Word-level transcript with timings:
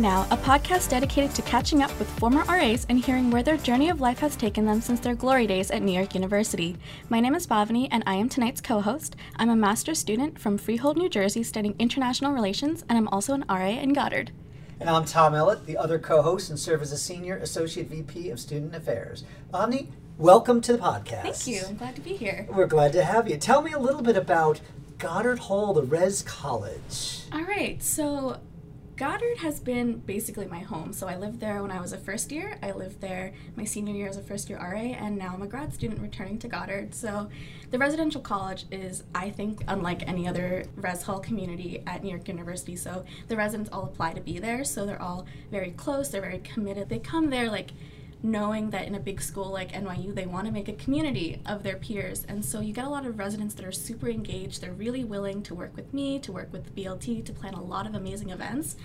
Now, 0.00 0.26
a 0.30 0.36
podcast 0.38 0.88
dedicated 0.88 1.34
to 1.34 1.42
catching 1.42 1.82
up 1.82 1.90
with 1.98 2.08
former 2.18 2.42
RAs 2.44 2.86
and 2.88 2.98
hearing 2.98 3.30
where 3.30 3.42
their 3.42 3.58
journey 3.58 3.90
of 3.90 4.00
life 4.00 4.20
has 4.20 4.34
taken 4.34 4.64
them 4.64 4.80
since 4.80 4.98
their 4.98 5.14
glory 5.14 5.46
days 5.46 5.70
at 5.70 5.82
New 5.82 5.92
York 5.92 6.14
University. 6.14 6.78
My 7.10 7.20
name 7.20 7.34
is 7.34 7.46
Bhavani, 7.46 7.86
and 7.90 8.02
I 8.06 8.14
am 8.14 8.30
tonight's 8.30 8.62
co 8.62 8.80
host. 8.80 9.14
I'm 9.36 9.50
a 9.50 9.56
master's 9.56 9.98
student 9.98 10.38
from 10.38 10.56
Freehold, 10.56 10.96
New 10.96 11.10
Jersey, 11.10 11.42
studying 11.42 11.74
international 11.78 12.32
relations, 12.32 12.82
and 12.88 12.96
I'm 12.96 13.08
also 13.08 13.34
an 13.34 13.44
RA 13.46 13.66
in 13.66 13.92
Goddard. 13.92 14.32
And 14.80 14.88
I'm 14.88 15.04
Tom 15.04 15.34
Ellett, 15.34 15.66
the 15.66 15.76
other 15.76 15.98
co 15.98 16.22
host, 16.22 16.48
and 16.48 16.58
serve 16.58 16.80
as 16.80 16.92
a 16.92 16.96
senior 16.96 17.36
associate 17.36 17.88
VP 17.88 18.30
of 18.30 18.40
student 18.40 18.74
affairs. 18.74 19.24
Bhavani, 19.52 19.88
welcome 20.16 20.62
to 20.62 20.72
the 20.72 20.78
podcast. 20.78 21.22
Thank 21.24 21.46
you. 21.46 21.60
I'm 21.68 21.76
glad 21.76 21.94
to 21.96 22.00
be 22.00 22.16
here. 22.16 22.46
We're 22.48 22.66
glad 22.66 22.94
to 22.94 23.04
have 23.04 23.28
you. 23.28 23.36
Tell 23.36 23.60
me 23.60 23.72
a 23.72 23.78
little 23.78 24.00
bit 24.00 24.16
about 24.16 24.62
Goddard 24.96 25.40
Hall, 25.40 25.74
the 25.74 25.82
Res 25.82 26.22
College. 26.22 27.24
All 27.32 27.44
right. 27.44 27.82
So, 27.82 28.38
Goddard 29.00 29.38
has 29.38 29.58
been 29.58 29.96
basically 30.00 30.46
my 30.46 30.58
home. 30.58 30.92
So 30.92 31.08
I 31.08 31.16
lived 31.16 31.40
there 31.40 31.62
when 31.62 31.70
I 31.70 31.80
was 31.80 31.94
a 31.94 31.96
first 31.96 32.30
year. 32.30 32.58
I 32.62 32.72
lived 32.72 33.00
there 33.00 33.32
my 33.56 33.64
senior 33.64 33.94
year 33.94 34.08
as 34.08 34.18
a 34.18 34.22
first 34.22 34.50
year 34.50 34.58
RA, 34.58 34.76
and 34.76 35.16
now 35.16 35.32
I'm 35.32 35.40
a 35.40 35.46
grad 35.46 35.72
student 35.72 36.02
returning 36.02 36.38
to 36.40 36.48
Goddard. 36.48 36.94
So 36.94 37.30
the 37.70 37.78
residential 37.78 38.20
college 38.20 38.66
is, 38.70 39.04
I 39.14 39.30
think, 39.30 39.64
unlike 39.68 40.06
any 40.06 40.28
other 40.28 40.64
res 40.76 41.02
hall 41.02 41.18
community 41.18 41.82
at 41.86 42.04
New 42.04 42.10
York 42.10 42.28
University. 42.28 42.76
So 42.76 43.06
the 43.28 43.38
residents 43.38 43.70
all 43.72 43.84
apply 43.84 44.12
to 44.12 44.20
be 44.20 44.38
there. 44.38 44.64
So 44.64 44.84
they're 44.84 45.00
all 45.00 45.24
very 45.50 45.70
close, 45.70 46.10
they're 46.10 46.20
very 46.20 46.40
committed. 46.40 46.90
They 46.90 46.98
come 46.98 47.30
there 47.30 47.50
like 47.50 47.70
knowing 48.22 48.70
that 48.70 48.86
in 48.86 48.94
a 48.94 49.00
big 49.00 49.20
school 49.20 49.50
like 49.50 49.72
NYU, 49.72 50.14
they 50.14 50.26
want 50.26 50.46
to 50.46 50.52
make 50.52 50.68
a 50.68 50.74
community 50.74 51.40
of 51.46 51.62
their 51.62 51.76
peers. 51.76 52.24
And 52.28 52.44
so 52.44 52.60
you 52.60 52.72
get 52.74 52.84
a 52.84 52.88
lot 52.88 53.06
of 53.06 53.18
residents 53.18 53.54
that 53.54 53.64
are 53.64 53.72
super 53.72 54.08
engaged. 54.08 54.60
They're 54.60 54.72
really 54.72 55.04
willing 55.04 55.42
to 55.44 55.54
work 55.54 55.74
with 55.74 55.92
me, 55.94 56.18
to 56.20 56.32
work 56.32 56.52
with 56.52 56.64
the 56.64 56.82
BLT, 56.84 57.24
to 57.24 57.32
plan 57.32 57.54
a 57.54 57.62
lot 57.62 57.86
of 57.86 57.94
amazing 57.94 58.30
events. 58.30 58.76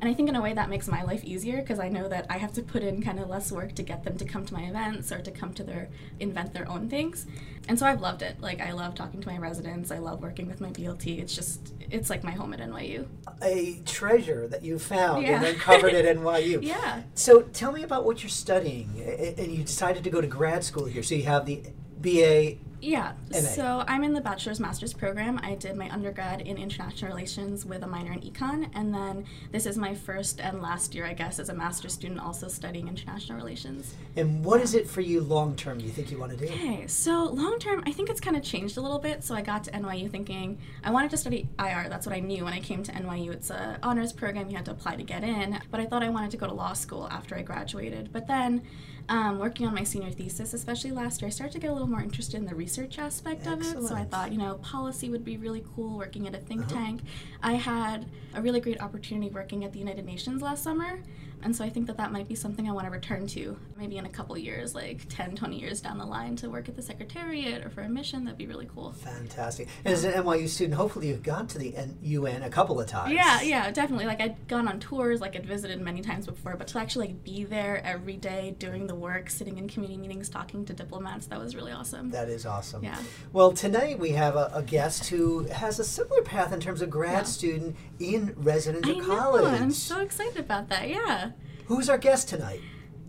And 0.00 0.10
I 0.10 0.14
think 0.14 0.28
in 0.28 0.36
a 0.36 0.42
way 0.42 0.52
that 0.52 0.68
makes 0.68 0.88
my 0.88 1.02
life 1.02 1.24
easier 1.24 1.60
because 1.60 1.78
I 1.78 1.88
know 1.88 2.08
that 2.08 2.26
I 2.28 2.36
have 2.38 2.52
to 2.54 2.62
put 2.62 2.82
in 2.82 3.02
kind 3.02 3.18
of 3.18 3.28
less 3.28 3.50
work 3.50 3.74
to 3.76 3.82
get 3.82 4.04
them 4.04 4.16
to 4.18 4.24
come 4.24 4.44
to 4.44 4.52
my 4.54 4.62
events 4.64 5.10
or 5.10 5.20
to 5.20 5.30
come 5.30 5.54
to 5.54 5.62
their 5.64 5.88
invent 6.20 6.52
their 6.52 6.68
own 6.68 6.88
things. 6.90 7.26
And 7.68 7.78
so 7.78 7.86
I've 7.86 8.00
loved 8.00 8.22
it. 8.22 8.40
Like 8.40 8.60
I 8.60 8.72
love 8.72 8.94
talking 8.96 9.20
to 9.20 9.28
my 9.28 9.38
residents. 9.38 9.90
I 9.92 9.98
love 9.98 10.20
working 10.20 10.48
with 10.48 10.60
my 10.60 10.70
BLT. 10.70 11.20
It's 11.20 11.34
just 11.34 11.72
it's 11.90 12.10
like 12.10 12.24
my 12.24 12.32
home 12.32 12.52
at 12.54 12.60
NYU. 12.60 13.06
A 13.42 13.80
treasure 13.86 14.48
that 14.48 14.64
you 14.64 14.78
found 14.78 15.22
Yeah. 15.22 15.36
and 15.36 15.46
uncovered 15.46 15.94
at 15.94 16.04
NYU. 16.16 16.60
Yeah. 16.62 17.02
So 17.14 17.42
tell 17.42 17.70
me 17.70 17.84
about 17.84 18.04
what 18.04 18.22
you're 18.22 18.30
studying. 18.30 18.81
A- 18.96 19.34
And 19.40 19.52
you 19.52 19.64
decided 19.64 20.04
to 20.04 20.10
go 20.10 20.20
to 20.20 20.26
grad 20.26 20.64
school 20.64 20.84
here. 20.86 21.02
So 21.02 21.14
you 21.14 21.24
have 21.24 21.46
the 21.46 21.62
BA. 22.00 22.58
Yeah, 22.82 23.12
so 23.30 23.84
I'm 23.86 24.02
in 24.02 24.12
the 24.12 24.20
bachelor's 24.20 24.58
master's 24.58 24.92
program. 24.92 25.38
I 25.44 25.54
did 25.54 25.76
my 25.76 25.88
undergrad 25.90 26.40
in 26.40 26.58
international 26.58 27.12
relations 27.12 27.64
with 27.64 27.84
a 27.84 27.86
minor 27.86 28.12
in 28.12 28.20
econ, 28.22 28.68
and 28.74 28.92
then 28.92 29.24
this 29.52 29.66
is 29.66 29.78
my 29.78 29.94
first 29.94 30.40
and 30.40 30.60
last 30.60 30.92
year, 30.92 31.06
I 31.06 31.12
guess, 31.12 31.38
as 31.38 31.48
a 31.48 31.54
master's 31.54 31.92
student 31.92 32.18
also 32.18 32.48
studying 32.48 32.88
international 32.88 33.38
relations. 33.38 33.94
And 34.16 34.44
what 34.44 34.60
is 34.60 34.74
it 34.74 34.90
for 34.90 35.00
you 35.00 35.20
long 35.20 35.54
term 35.54 35.78
you 35.78 35.90
think 35.90 36.10
you 36.10 36.18
want 36.18 36.36
to 36.36 36.46
do? 36.46 36.52
Okay, 36.52 36.88
so 36.88 37.26
long 37.26 37.60
term, 37.60 37.84
I 37.86 37.92
think 37.92 38.10
it's 38.10 38.20
kind 38.20 38.36
of 38.36 38.42
changed 38.42 38.76
a 38.76 38.80
little 38.80 38.98
bit. 38.98 39.22
So 39.22 39.36
I 39.36 39.42
got 39.42 39.62
to 39.64 39.70
NYU 39.70 40.10
thinking 40.10 40.58
I 40.82 40.90
wanted 40.90 41.12
to 41.12 41.16
study 41.16 41.48
IR. 41.60 41.86
That's 41.88 42.04
what 42.04 42.16
I 42.16 42.20
knew 42.20 42.44
when 42.44 42.52
I 42.52 42.58
came 42.58 42.82
to 42.82 42.92
NYU. 42.92 43.30
It's 43.30 43.50
a 43.50 43.78
honors 43.84 44.12
program. 44.12 44.50
You 44.50 44.56
had 44.56 44.64
to 44.64 44.72
apply 44.72 44.96
to 44.96 45.04
get 45.04 45.22
in. 45.22 45.60
But 45.70 45.78
I 45.78 45.86
thought 45.86 46.02
I 46.02 46.08
wanted 46.08 46.32
to 46.32 46.36
go 46.36 46.48
to 46.48 46.52
law 46.52 46.72
school 46.72 47.08
after 47.12 47.36
I 47.36 47.42
graduated. 47.42 48.12
But 48.12 48.26
then, 48.26 48.62
um, 49.08 49.38
working 49.38 49.66
on 49.66 49.74
my 49.74 49.84
senior 49.84 50.10
thesis, 50.10 50.54
especially 50.54 50.90
last 50.92 51.20
year, 51.20 51.26
I 51.28 51.30
started 51.30 51.52
to 51.54 51.58
get 51.58 51.70
a 51.70 51.72
little 51.72 51.88
more 51.88 52.00
interested 52.00 52.36
in 52.36 52.46
the 52.46 52.54
research 52.54 52.98
aspect 52.98 53.46
of 53.46 53.60
it. 53.60 53.82
So 53.88 53.94
I 53.94 54.04
thought, 54.04 54.32
you 54.32 54.38
know, 54.38 54.54
policy 54.56 55.10
would 55.10 55.24
be 55.24 55.36
really 55.36 55.64
cool. 55.74 55.96
Working 55.98 56.26
at 56.26 56.34
a 56.34 56.38
think 56.38 56.66
tank. 56.68 57.00
I 57.42 57.54
had 57.54 58.06
a 58.34 58.40
really 58.42 58.60
great 58.60 58.80
opportunity 58.80 59.28
working 59.30 59.64
at 59.64 59.72
the 59.72 59.78
United 59.78 60.04
Nations 60.06 60.40
last 60.42 60.62
summer. 60.62 61.00
And 61.42 61.54
so 61.56 61.64
I 61.64 61.70
think 61.70 61.86
that 61.88 61.96
that 61.96 62.12
might 62.12 62.28
be 62.28 62.34
something 62.34 62.68
I 62.68 62.72
want 62.72 62.86
to 62.86 62.90
return 62.90 63.26
to 63.28 63.56
maybe 63.76 63.96
in 63.98 64.06
a 64.06 64.08
couple 64.08 64.36
years, 64.38 64.74
like 64.74 65.06
10, 65.08 65.34
20 65.34 65.58
years 65.58 65.80
down 65.80 65.98
the 65.98 66.04
line 66.04 66.36
to 66.36 66.48
work 66.48 66.68
at 66.68 66.76
the 66.76 66.82
Secretariat 66.82 67.64
or 67.66 67.70
for 67.70 67.80
a 67.80 67.88
mission. 67.88 68.24
That'd 68.24 68.38
be 68.38 68.46
really 68.46 68.68
cool. 68.72 68.92
Fantastic. 68.92 69.68
And 69.84 69.92
as 69.92 70.04
an 70.04 70.12
NYU 70.12 70.48
student, 70.48 70.74
hopefully 70.76 71.08
you've 71.08 71.22
gone 71.24 71.48
to 71.48 71.58
the 71.58 71.74
UN 72.02 72.42
a 72.42 72.50
couple 72.50 72.80
of 72.80 72.86
times. 72.86 73.12
Yeah, 73.12 73.42
yeah, 73.42 73.70
definitely. 73.72 74.06
Like 74.06 74.20
I'd 74.20 74.46
gone 74.46 74.68
on 74.68 74.78
tours, 74.78 75.20
like 75.20 75.34
I'd 75.34 75.44
visited 75.44 75.80
many 75.80 76.00
times 76.00 76.26
before, 76.26 76.56
but 76.56 76.68
to 76.68 76.78
actually 76.78 77.08
like 77.08 77.24
be 77.24 77.44
there 77.44 77.82
every 77.84 78.16
day 78.16 78.54
doing 78.58 78.86
the 78.86 78.94
work, 78.94 79.28
sitting 79.28 79.58
in 79.58 79.68
community 79.68 79.98
meetings, 80.00 80.28
talking 80.28 80.64
to 80.66 80.72
diplomats, 80.72 81.26
that 81.26 81.40
was 81.40 81.56
really 81.56 81.72
awesome. 81.72 82.10
That 82.10 82.28
is 82.28 82.46
awesome. 82.46 82.84
Yeah. 82.84 82.98
Well, 83.32 83.52
tonight 83.52 83.98
we 83.98 84.10
have 84.10 84.36
a, 84.36 84.50
a 84.54 84.62
guest 84.62 85.08
who 85.08 85.40
has 85.48 85.78
a 85.80 85.84
similar 85.84 86.22
path 86.22 86.52
in 86.52 86.60
terms 86.60 86.82
of 86.82 86.88
grad 86.90 87.12
Yeah. 87.12 87.22
student 87.24 87.76
in 87.98 88.34
residential 88.36 88.96
I 88.96 88.98
know. 88.98 89.16
college. 89.18 89.60
I'm 89.60 89.72
so 89.72 90.00
excited 90.00 90.38
about 90.38 90.68
that. 90.68 90.88
Yeah. 90.88 91.31
Who's 91.72 91.88
our 91.88 91.96
guest 91.96 92.28
tonight? 92.28 92.60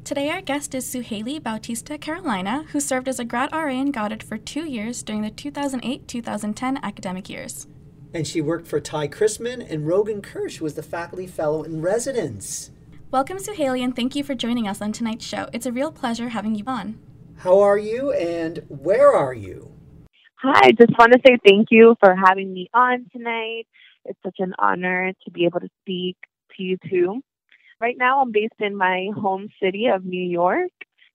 Today, 0.06 0.30
our 0.30 0.40
guest 0.40 0.74
is 0.74 0.86
Suhaili 0.86 1.44
Bautista 1.44 1.98
Carolina, 1.98 2.64
who 2.70 2.80
served 2.80 3.10
as 3.10 3.20
a 3.20 3.26
grad 3.26 3.52
RA 3.52 3.68
in 3.68 3.92
Goddard 3.92 4.24
for 4.24 4.38
two 4.38 4.64
years 4.64 5.04
during 5.04 5.22
the 5.22 5.30
2008 5.30 6.08
2010 6.08 6.80
academic 6.82 7.30
years. 7.30 7.68
And 8.14 8.26
she 8.26 8.40
worked 8.40 8.66
for 8.66 8.80
Ty 8.80 9.10
Chrisman 9.10 9.70
and 9.70 9.86
Rogan 9.86 10.22
Kersh, 10.22 10.60
who 10.60 10.64
was 10.64 10.76
the 10.76 10.82
faculty 10.82 11.28
fellow 11.28 11.64
in 11.64 11.82
residence. 11.82 12.72
Welcome, 13.12 13.36
Suhaili, 13.36 13.84
and 13.84 13.94
thank 13.94 14.16
you 14.16 14.24
for 14.24 14.34
joining 14.34 14.66
us 14.66 14.82
on 14.82 14.94
tonight's 14.94 15.26
show. 15.26 15.50
It's 15.52 15.66
a 15.66 15.72
real 15.74 15.92
pleasure 15.92 16.30
having 16.30 16.56
you 16.56 16.64
on. 16.66 16.98
How 17.36 17.60
are 17.60 17.78
you 17.78 18.14
and 18.14 18.64
where 18.70 19.12
are 19.12 19.34
you? 19.34 19.74
Hi, 20.36 20.72
just 20.72 20.98
want 20.98 21.12
to 21.12 21.20
say 21.28 21.38
thank 21.46 21.68
you 21.70 21.98
for 22.00 22.16
having 22.16 22.54
me 22.54 22.70
on 22.74 23.08
tonight. 23.12 23.66
It's 24.06 24.20
such 24.24 24.38
an 24.40 24.54
honor 24.58 25.12
to 25.26 25.32
be 25.32 25.44
able 25.44 25.60
to 25.60 25.70
speak 25.82 26.16
to 26.56 26.64
you 26.64 26.78
too. 26.90 27.22
Right 27.84 27.98
now, 27.98 28.22
I'm 28.22 28.32
based 28.32 28.62
in 28.62 28.78
my 28.78 29.10
home 29.14 29.50
city 29.62 29.88
of 29.94 30.06
New 30.06 30.24
York 30.24 30.72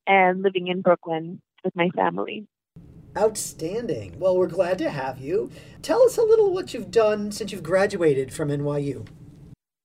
and 0.07 0.43
living 0.43 0.67
in 0.67 0.83
Brooklyn 0.83 1.41
with 1.65 1.75
my 1.75 1.89
family. 1.97 2.47
Outstanding. 3.17 4.19
Well, 4.19 4.37
we're 4.37 4.49
glad 4.49 4.77
to 4.81 4.91
have 4.91 5.19
you. 5.19 5.51
Tell 5.81 6.03
us 6.03 6.19
a 6.19 6.23
little 6.23 6.53
what 6.53 6.75
you've 6.75 6.91
done 6.91 7.33
since 7.33 7.53
you've 7.53 7.63
graduated 7.63 8.35
from 8.35 8.51
NYU. 8.51 9.07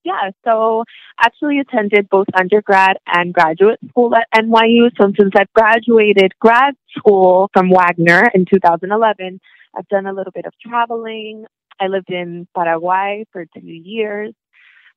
Yeah, 0.03 0.31
so 0.43 0.83
actually 1.23 1.59
attended 1.59 2.09
both 2.09 2.27
undergrad 2.37 2.97
and 3.07 3.33
graduate 3.33 3.79
school 3.87 4.13
at 4.13 4.27
NYU. 4.35 4.89
So 4.99 5.09
since 5.17 5.31
I've 5.37 5.53
graduated 5.53 6.33
grad 6.41 6.73
school 6.97 7.49
from 7.53 7.69
Wagner 7.69 8.29
in 8.33 8.43
2011, 8.43 9.39
I've 9.73 9.87
done 9.87 10.05
a 10.05 10.11
little 10.11 10.33
bit 10.35 10.45
of 10.45 10.51
traveling. 10.61 11.45
I 11.79 11.87
lived 11.87 12.09
in 12.09 12.45
Paraguay 12.53 13.23
for 13.31 13.45
two 13.45 13.65
years. 13.65 14.33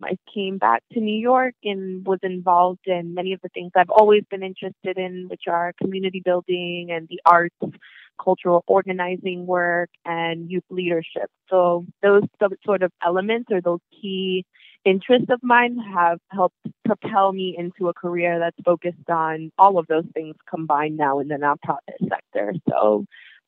I 0.02 0.16
came 0.32 0.58
back 0.58 0.82
to 0.92 1.00
New 1.00 1.18
York 1.18 1.54
and 1.64 2.06
was 2.06 2.18
involved 2.22 2.86
in 2.86 3.14
many 3.14 3.32
of 3.32 3.40
the 3.42 3.48
things 3.50 3.72
I've 3.74 3.90
always 3.90 4.24
been 4.30 4.42
interested 4.42 4.98
in, 4.98 5.26
which 5.28 5.44
are 5.48 5.72
community 5.80 6.20
building 6.24 6.88
and 6.90 7.08
the 7.08 7.20
arts, 7.24 7.56
cultural 8.22 8.62
organizing 8.66 9.46
work, 9.46 9.90
and 10.04 10.50
youth 10.50 10.64
leadership. 10.70 11.30
So 11.48 11.86
those 12.02 12.22
sort 12.64 12.82
of 12.82 12.92
elements 13.04 13.48
or 13.50 13.60
those 13.60 13.80
key 13.90 14.44
interests 14.84 15.28
of 15.30 15.40
mine 15.42 15.78
have 15.94 16.18
helped 16.30 16.56
propel 16.84 17.32
me 17.32 17.56
into 17.58 17.88
a 17.88 17.94
career 17.94 18.38
that's 18.38 18.56
focused 18.64 19.10
on 19.10 19.50
all 19.58 19.78
of 19.78 19.86
those 19.88 20.04
things 20.14 20.36
combined 20.48 20.96
now 20.96 21.18
in 21.18 21.28
the 21.28 21.34
nonprofit 21.34 22.08
sector. 22.08 22.54
So 22.68 23.04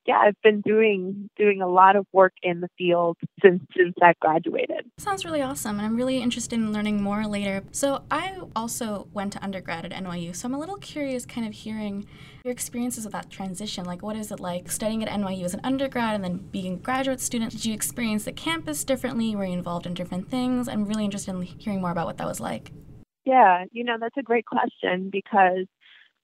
yeah, 0.09 0.21
I've 0.21 0.41
been 0.43 0.63
doing 0.63 1.29
doing 1.37 1.61
a 1.61 1.69
lot 1.69 1.95
of 1.95 2.07
work 2.13 2.33
in 2.43 2.61
the 2.63 2.69
field 2.79 3.19
since 3.43 3.63
since 3.77 3.95
I 4.03 4.15
graduated. 4.21 4.87
Sounds 4.97 5.23
really 5.23 5.43
awesome, 5.43 5.77
and 5.77 5.85
I'm 5.85 5.97
really 5.97 6.23
interested 6.23 6.59
in 6.59 6.73
learning 6.73 7.03
more 7.03 7.27
later. 7.27 7.63
So, 7.73 8.03
I 8.11 8.39
also 8.57 9.07
went 9.13 9.35
to 9.35 9.45
undergrad 9.45 9.85
at 9.85 9.93
NYU, 9.93 10.35
so 10.35 10.49
I'm 10.49 10.55
a 10.55 10.59
little 10.59 10.79
curious 10.79 11.27
kind 11.27 11.47
of 11.47 11.53
hearing 11.53 12.07
your 12.43 12.53
experiences 12.53 13.05
with 13.05 13.13
that 13.13 13.29
transition. 13.29 13.85
Like, 13.85 14.03
what 14.03 14.17
is 14.17 14.33
it 14.33 14.41
like 14.41 14.71
studying 14.71 15.05
at 15.05 15.11
NYU 15.11 15.45
as 15.45 15.53
an 15.53 15.61
undergrad 15.63 16.15
and 16.15 16.25
then 16.25 16.39
being 16.51 16.75
a 16.75 16.79
graduate 16.79 17.21
student? 17.21 17.53
Did 17.53 17.67
you 17.67 17.75
experience 17.75 18.25
the 18.25 18.33
campus 18.33 18.85
differently? 18.85 19.37
Were 19.37 19.45
you 19.45 19.53
involved 19.53 19.85
in 19.85 19.93
different 19.93 20.31
things? 20.31 20.69
I'm 20.69 20.87
really 20.87 21.05
interested 21.05 21.35
in 21.35 21.43
hearing 21.43 21.83
more 21.83 21.91
about 21.91 22.07
what 22.07 22.17
that 22.17 22.27
was 22.27 22.41
like. 22.41 22.73
Yeah, 23.27 23.67
you 23.73 23.85
know, 23.85 23.99
that's 24.01 24.17
a 24.17 24.23
great 24.23 24.47
question 24.47 25.11
because 25.13 25.67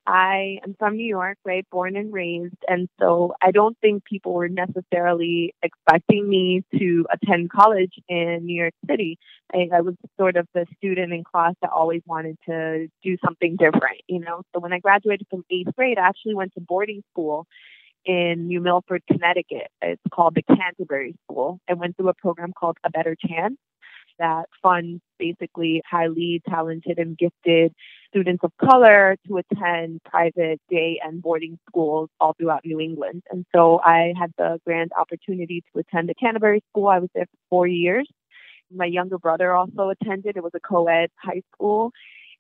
I 0.06 0.58
am 0.64 0.74
from 0.78 0.96
New 0.96 1.06
York, 1.06 1.38
right? 1.44 1.66
Born 1.70 1.96
and 1.96 2.12
raised. 2.12 2.56
And 2.68 2.88
so 3.00 3.34
I 3.40 3.50
don't 3.50 3.76
think 3.80 4.04
people 4.04 4.34
were 4.34 4.48
necessarily 4.48 5.54
expecting 5.62 6.28
me 6.28 6.62
to 6.78 7.06
attend 7.10 7.50
college 7.50 7.94
in 8.08 8.44
New 8.44 8.60
York 8.60 8.74
City. 8.88 9.18
I, 9.52 9.68
I 9.72 9.80
was 9.80 9.94
sort 10.18 10.36
of 10.36 10.46
the 10.52 10.66
student 10.76 11.12
in 11.12 11.24
class 11.24 11.54
that 11.62 11.70
always 11.70 12.02
wanted 12.06 12.36
to 12.46 12.88
do 13.02 13.16
something 13.24 13.56
different, 13.56 14.02
you 14.06 14.20
know? 14.20 14.42
So 14.54 14.60
when 14.60 14.72
I 14.72 14.78
graduated 14.78 15.26
from 15.30 15.44
eighth 15.50 15.74
grade, 15.74 15.98
I 15.98 16.06
actually 16.06 16.34
went 16.34 16.52
to 16.54 16.60
boarding 16.60 17.02
school 17.12 17.46
in 18.04 18.48
New 18.48 18.60
Milford, 18.60 19.02
Connecticut. 19.10 19.68
It's 19.80 20.02
called 20.12 20.34
the 20.34 20.42
Canterbury 20.42 21.14
School. 21.24 21.60
I 21.68 21.72
went 21.72 21.96
through 21.96 22.10
a 22.10 22.14
program 22.14 22.52
called 22.52 22.76
A 22.84 22.90
Better 22.90 23.16
Chance 23.26 23.56
that 24.18 24.46
funds 24.62 25.00
basically 25.18 25.82
highly 25.88 26.42
talented 26.48 26.98
and 26.98 27.16
gifted 27.16 27.72
students 28.08 28.44
of 28.44 28.52
color 28.64 29.16
to 29.26 29.38
attend 29.38 30.00
private 30.04 30.60
day 30.70 31.00
and 31.04 31.20
boarding 31.20 31.58
schools 31.68 32.08
all 32.20 32.34
throughout 32.38 32.64
New 32.64 32.80
England. 32.80 33.22
And 33.30 33.44
so 33.54 33.80
I 33.80 34.12
had 34.18 34.32
the 34.38 34.60
grand 34.64 34.92
opportunity 34.98 35.62
to 35.72 35.80
attend 35.80 36.08
the 36.08 36.14
Canterbury 36.14 36.62
School. 36.70 36.88
I 36.88 37.00
was 37.00 37.10
there 37.14 37.26
for 37.26 37.38
four 37.50 37.66
years. 37.66 38.08
My 38.74 38.86
younger 38.86 39.18
brother 39.18 39.52
also 39.52 39.90
attended. 39.90 40.36
It 40.36 40.42
was 40.42 40.52
a 40.54 40.60
co 40.60 40.86
ed 40.86 41.10
high 41.16 41.42
school. 41.54 41.92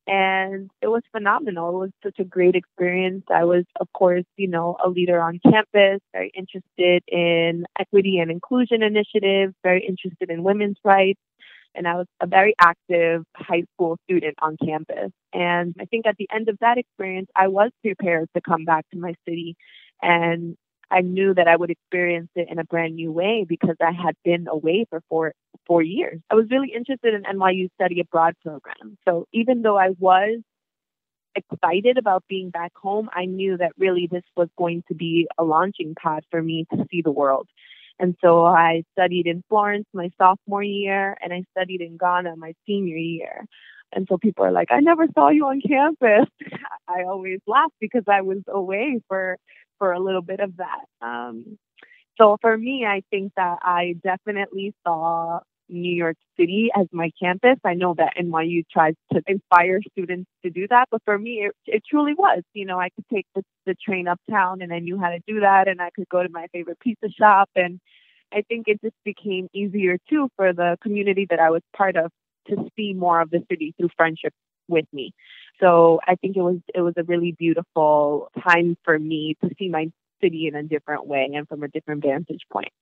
And 0.06 0.70
it 0.82 0.88
was 0.88 1.02
phenomenal. 1.12 1.70
It 1.70 1.78
was 1.78 1.90
such 2.02 2.18
a 2.18 2.24
great 2.24 2.54
experience. 2.54 3.24
I 3.34 3.44
was, 3.44 3.64
of 3.80 3.88
course, 3.94 4.24
you 4.36 4.48
know, 4.48 4.76
a 4.84 4.88
leader 4.88 5.18
on 5.20 5.40
campus, 5.42 6.00
very 6.12 6.30
interested 6.36 7.02
in 7.08 7.64
equity 7.78 8.18
and 8.18 8.30
inclusion 8.30 8.82
initiatives, 8.82 9.54
very 9.62 9.86
interested 9.86 10.28
in 10.28 10.42
women's 10.42 10.76
rights. 10.84 11.20
And 11.74 11.88
I 11.88 11.94
was 11.94 12.06
a 12.20 12.26
very 12.26 12.54
active 12.58 13.24
high 13.36 13.64
school 13.74 13.98
student 14.04 14.36
on 14.40 14.56
campus. 14.64 15.10
And 15.32 15.74
I 15.80 15.84
think 15.86 16.06
at 16.06 16.16
the 16.18 16.28
end 16.32 16.48
of 16.48 16.58
that 16.60 16.78
experience, 16.78 17.28
I 17.34 17.48
was 17.48 17.70
prepared 17.82 18.28
to 18.34 18.40
come 18.40 18.64
back 18.64 18.86
to 18.92 18.98
my 18.98 19.14
city 19.26 19.56
and 20.02 20.56
I 20.90 21.00
knew 21.00 21.34
that 21.34 21.48
I 21.48 21.56
would 21.56 21.70
experience 21.70 22.28
it 22.36 22.48
in 22.50 22.58
a 22.58 22.64
brand 22.64 22.94
new 22.94 23.10
way 23.10 23.44
because 23.48 23.76
I 23.80 23.90
had 23.90 24.14
been 24.24 24.46
away 24.48 24.86
for 24.88 25.00
four 25.08 25.32
four 25.66 25.82
years. 25.82 26.20
I 26.30 26.34
was 26.34 26.46
really 26.50 26.72
interested 26.74 27.14
in 27.14 27.22
NYU 27.22 27.68
study 27.74 28.00
abroad 28.00 28.34
program. 28.42 28.96
So 29.08 29.26
even 29.32 29.62
though 29.62 29.78
I 29.78 29.90
was 29.98 30.40
excited 31.34 31.98
about 31.98 32.22
being 32.28 32.50
back 32.50 32.72
home, 32.76 33.08
I 33.12 33.24
knew 33.24 33.56
that 33.56 33.72
really 33.78 34.08
this 34.10 34.22
was 34.36 34.48
going 34.56 34.84
to 34.88 34.94
be 34.94 35.26
a 35.38 35.42
launching 35.42 35.94
pad 36.00 36.24
for 36.30 36.40
me 36.42 36.66
to 36.72 36.84
see 36.90 37.02
the 37.02 37.10
world. 37.10 37.48
And 37.98 38.16
so 38.20 38.44
I 38.44 38.82
studied 38.92 39.26
in 39.26 39.42
Florence 39.48 39.86
my 39.92 40.10
sophomore 40.18 40.62
year 40.62 41.16
and 41.22 41.32
I 41.32 41.44
studied 41.52 41.80
in 41.80 41.96
Ghana 41.96 42.36
my 42.36 42.54
senior 42.66 42.96
year. 42.96 43.44
And 43.92 44.06
so 44.10 44.18
people 44.18 44.44
are 44.44 44.50
like, 44.52 44.68
I 44.72 44.80
never 44.80 45.06
saw 45.14 45.28
you 45.28 45.46
on 45.46 45.60
campus. 45.60 46.28
I 46.88 47.04
always 47.04 47.40
laugh 47.46 47.70
because 47.80 48.04
I 48.08 48.22
was 48.22 48.38
away 48.48 49.00
for 49.08 49.38
for 49.78 49.92
a 49.92 50.00
little 50.00 50.22
bit 50.22 50.40
of 50.40 50.56
that. 50.56 50.84
Um, 51.06 51.58
so 52.18 52.36
for 52.40 52.56
me, 52.56 52.84
I 52.86 53.02
think 53.10 53.32
that 53.36 53.58
I 53.62 53.96
definitely 54.02 54.74
saw 54.86 55.40
New 55.68 55.94
York 55.94 56.16
City 56.38 56.70
as 56.74 56.86
my 56.92 57.10
campus. 57.20 57.56
I 57.64 57.74
know 57.74 57.94
that 57.96 58.14
NYU 58.20 58.64
tries 58.70 58.94
to 59.12 59.22
inspire 59.26 59.80
students 59.92 60.30
to 60.44 60.50
do 60.50 60.66
that, 60.68 60.88
but 60.90 61.02
for 61.04 61.18
me, 61.18 61.46
it, 61.46 61.52
it 61.66 61.82
truly 61.88 62.14
was. 62.14 62.42
You 62.52 62.66
know, 62.66 62.78
I 62.78 62.90
could 62.90 63.06
take 63.12 63.26
the, 63.34 63.42
the 63.66 63.74
train 63.74 64.08
uptown 64.08 64.62
and 64.62 64.72
I 64.72 64.78
knew 64.78 64.98
how 64.98 65.10
to 65.10 65.20
do 65.26 65.40
that, 65.40 65.68
and 65.68 65.80
I 65.80 65.90
could 65.94 66.08
go 66.08 66.22
to 66.22 66.28
my 66.28 66.46
favorite 66.52 66.80
pizza 66.80 67.08
shop. 67.08 67.50
And 67.56 67.80
I 68.32 68.42
think 68.42 68.68
it 68.68 68.80
just 68.82 68.96
became 69.04 69.48
easier 69.54 69.98
too 70.08 70.28
for 70.36 70.52
the 70.52 70.76
community 70.82 71.26
that 71.30 71.40
I 71.40 71.50
was 71.50 71.62
part 71.76 71.96
of 71.96 72.10
to 72.48 72.70
see 72.76 72.92
more 72.92 73.20
of 73.20 73.30
the 73.30 73.44
city 73.50 73.74
through 73.78 73.90
friendship 73.96 74.32
with 74.68 74.86
me. 74.92 75.12
So 75.60 76.00
I 76.06 76.16
think 76.16 76.36
it 76.36 76.42
was 76.42 76.58
it 76.74 76.80
was 76.80 76.94
a 76.96 77.04
really 77.04 77.32
beautiful 77.32 78.28
time 78.42 78.76
for 78.84 78.98
me 78.98 79.36
to 79.42 79.50
see 79.58 79.68
my 79.68 79.90
city 80.22 80.46
in 80.46 80.54
a 80.54 80.62
different 80.62 81.06
way 81.06 81.30
and 81.34 81.46
from 81.46 81.62
a 81.62 81.68
different 81.68 82.02
vantage 82.02 82.42
point. 82.50 82.72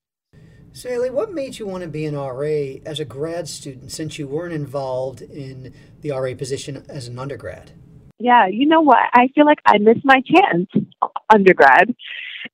Sally, 0.74 1.10
what 1.10 1.32
made 1.32 1.58
you 1.58 1.66
want 1.66 1.82
to 1.82 1.88
be 1.88 2.06
an 2.06 2.16
RA 2.16 2.80
as 2.86 2.98
a 2.98 3.04
grad 3.04 3.46
student 3.46 3.92
since 3.92 4.18
you 4.18 4.26
weren't 4.26 4.54
involved 4.54 5.20
in 5.20 5.74
the 6.00 6.10
RA 6.10 6.34
position 6.34 6.84
as 6.88 7.08
an 7.08 7.18
undergrad? 7.18 7.72
Yeah, 8.18 8.46
you 8.46 8.66
know 8.66 8.80
what? 8.80 8.98
I 9.12 9.28
feel 9.34 9.44
like 9.44 9.58
I 9.66 9.78
missed 9.78 10.04
my 10.04 10.22
chance 10.22 10.70
undergrad. 11.28 11.94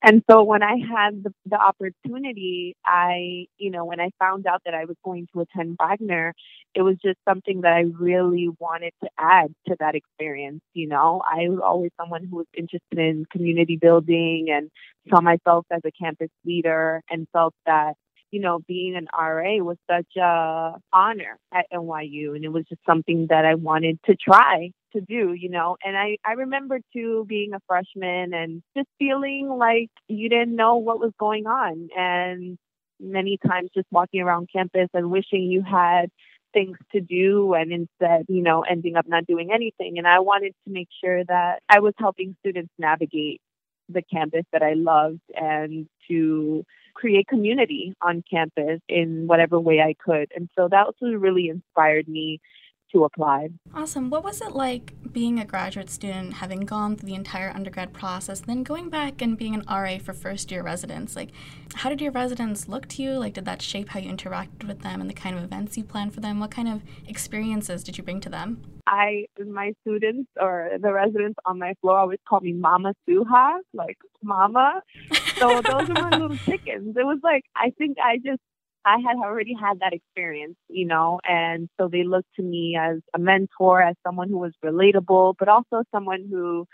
And 0.03 0.23
so 0.31 0.43
when 0.43 0.63
I 0.63 0.77
had 0.79 1.23
the, 1.23 1.33
the 1.47 1.57
opportunity, 1.57 2.77
I, 2.85 3.47
you 3.57 3.71
know, 3.71 3.85
when 3.85 4.01
I 4.01 4.11
found 4.19 4.47
out 4.47 4.63
that 4.65 4.75
I 4.75 4.85
was 4.85 4.97
going 5.05 5.29
to 5.33 5.41
attend 5.41 5.77
Wagner, 5.79 6.35
it 6.75 6.83
was 6.83 6.97
just 7.03 7.19
something 7.27 7.63
that 7.63 7.73
I 7.73 7.85
really 7.99 8.49
wanted 8.59 8.93
to 9.03 9.11
add 9.19 9.55
to 9.69 9.77
that 9.79 9.95
experience. 9.95 10.61
You 10.75 10.89
know, 10.89 11.23
I 11.25 11.49
was 11.49 11.61
always 11.65 11.91
someone 12.01 12.25
who 12.25 12.37
was 12.37 12.47
interested 12.57 12.99
in 12.99 13.27
community 13.31 13.77
building 13.77 14.49
and 14.51 14.71
saw 15.09 15.21
myself 15.21 15.67
as 15.71 15.83
a 15.85 15.93
campus 15.93 16.31
leader 16.45 17.03
and 17.11 17.27
felt 17.33 17.55
that 17.67 17.95
you 18.31 18.41
know, 18.41 18.61
being 18.67 18.97
an 18.97 19.07
RA 19.13 19.57
was 19.59 19.79
such 19.91 20.17
a 20.17 20.75
honor 20.93 21.39
at 21.53 21.67
NYU 21.73 22.35
and 22.35 22.45
it 22.45 22.53
was 22.53 22.65
just 22.69 22.81
something 22.87 23.27
that 23.31 23.45
I 23.45 23.55
wanted 23.55 23.99
to 24.07 24.17
try 24.17 24.71
to 24.93 25.01
do, 25.01 25.33
you 25.33 25.49
know. 25.49 25.77
And 25.85 25.97
I, 25.97 26.17
I 26.25 26.33
remember 26.33 26.81
too 26.93 27.25
being 27.29 27.53
a 27.55 27.61
freshman 27.67 28.35
and 28.35 28.63
just 28.77 28.89
feeling 28.99 29.49
like 29.49 29.91
you 30.09 30.29
didn't 30.29 30.57
know 30.57 30.77
what 30.77 31.01
was 31.01 31.13
going 31.19 31.47
on 31.47 31.89
and 31.97 32.59
many 33.01 33.39
times 33.47 33.71
just 33.75 33.87
walking 33.91 34.21
around 34.21 34.49
campus 34.53 34.89
and 34.93 35.11
wishing 35.11 35.43
you 35.43 35.63
had 35.63 36.11
things 36.53 36.79
to 36.93 37.01
do 37.01 37.55
and 37.55 37.73
instead, 37.73 38.25
you 38.29 38.43
know, 38.43 38.63
ending 38.63 38.97
up 38.97 39.07
not 39.07 39.27
doing 39.27 39.51
anything. 39.53 39.99
And 39.99 40.07
I 40.07 40.21
wanted 40.21 40.55
to 40.67 40.73
make 40.73 40.89
sure 41.03 41.25
that 41.25 41.61
I 41.69 41.81
was 41.81 41.95
helping 41.99 42.37
students 42.41 42.73
navigate 42.79 43.41
the 43.89 44.03
campus 44.03 44.45
that 44.53 44.63
I 44.63 44.75
loved 44.75 45.21
and 45.35 45.87
to 46.09 46.65
create 46.99 47.29
community 47.29 47.95
on 48.03 48.25
campus 48.29 48.81
in 48.89 49.27
whatever 49.27 49.59
way 49.61 49.81
I 49.81 49.95
could. 50.05 50.33
And 50.35 50.49
so 50.57 50.69
that 50.69 50.87
also 50.87 51.07
really 51.07 51.49
inspired 51.49 52.09
me 52.09 52.41
to 52.93 53.05
apply. 53.05 53.51
Awesome. 53.75 54.11
What 54.11 54.25
was 54.25 54.41
it 54.41 54.53
like 54.53 54.95
being 55.13 55.39
a 55.39 55.45
graduate 55.45 55.91
student, 55.91 56.35
having 56.35 56.61
gone 56.61 56.97
through 56.97 57.09
the 57.09 57.15
entire 57.15 57.51
undergrad 57.51 57.93
process, 57.93 58.41
then 58.41 58.63
going 58.63 58.89
back 58.89 59.21
and 59.21 59.37
being 59.37 59.55
an 59.55 59.65
RA 59.69 59.99
for 59.99 60.13
first 60.13 60.51
year 60.51 60.63
residents? 60.63 61.15
Like, 61.15 61.31
how 61.75 61.91
did 61.91 62.01
your 62.01 62.13
residents 62.13 62.67
look 62.67 62.89
to 62.89 63.03
you? 63.03 63.13
Like, 63.13 63.35
did 63.35 63.45
that 63.45 63.63
shape 63.63 63.91
how 63.91 64.01
you 64.01 64.11
interacted 64.11 64.67
with 64.67 64.81
them 64.81 65.01
and 65.01 65.09
the 65.09 65.15
kind 65.15 65.37
of 65.37 65.45
events 65.45 65.77
you 65.77 65.85
planned 65.85 66.15
for 66.15 66.21
them? 66.21 66.41
What 66.41 66.51
kind 66.51 66.69
of 66.69 66.83
experiences 67.07 67.85
did 67.85 67.99
you 67.99 68.05
bring 68.05 68.21
to 68.23 68.31
them? 68.31 68.63
I, 68.87 69.27
my 69.39 69.75
students 69.83 70.31
or 70.41 70.71
the 70.81 70.93
residents 70.93 71.39
on 71.45 71.59
my 71.59 71.75
floor 71.83 71.99
always 71.99 72.21
call 72.27 72.41
me 72.41 72.55
Mama 72.55 72.95
Suha, 73.07 73.59
like 73.75 73.99
Mama. 74.23 74.83
So 75.39 75.61
those 75.63 75.89
are 75.91 75.95
my 75.95 76.19
little 76.19 76.37
chickens. 76.39 76.97
It 76.97 77.05
was 77.05 77.21
like, 77.23 77.45
I 77.55 77.71
think 77.79 77.99
I 78.03 78.17
just 78.17 78.41
I 78.85 78.97
had 79.07 79.17
already 79.17 79.55
had 79.55 79.81
that 79.81 79.93
experience, 79.93 80.57
you 80.69 80.87
know, 80.87 81.21
and 81.29 81.69
so 81.79 81.89
they 81.89 82.05
looked 82.05 82.35
to 82.37 82.43
me 82.43 82.77
as 82.81 82.99
a 83.15 83.19
mentor, 83.19 83.83
as 83.83 83.97
someone 84.07 84.29
who 84.29 84.39
was 84.39 84.53
relatable, 84.65 85.35
but 85.39 85.49
also 85.49 85.83
someone 85.93 86.27
who, 86.31 86.67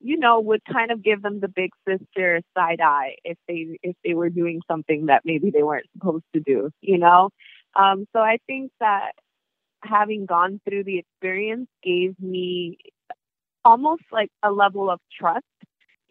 you 0.00 0.18
know, 0.18 0.40
would 0.40 0.60
kind 0.70 0.90
of 0.90 1.02
give 1.02 1.22
them 1.22 1.40
the 1.40 1.48
big 1.48 1.70
sister 1.88 2.42
side 2.56 2.80
eye 2.80 3.14
if 3.24 3.38
they 3.48 3.78
if 3.82 3.96
they 4.04 4.14
were 4.14 4.28
doing 4.28 4.60
something 4.70 5.06
that 5.06 5.22
maybe 5.24 5.50
they 5.50 5.62
weren't 5.62 5.86
supposed 5.96 6.24
to 6.34 6.40
do, 6.40 6.70
you 6.80 6.98
know. 6.98 7.30
Um, 7.74 8.06
so 8.12 8.20
I 8.20 8.38
think 8.46 8.70
that 8.80 9.12
having 9.82 10.26
gone 10.26 10.60
through 10.68 10.84
the 10.84 10.98
experience 10.98 11.68
gave 11.82 12.14
me 12.20 12.78
almost 13.64 14.02
like 14.12 14.30
a 14.42 14.50
level 14.50 14.90
of 14.90 15.00
trust 15.18 15.44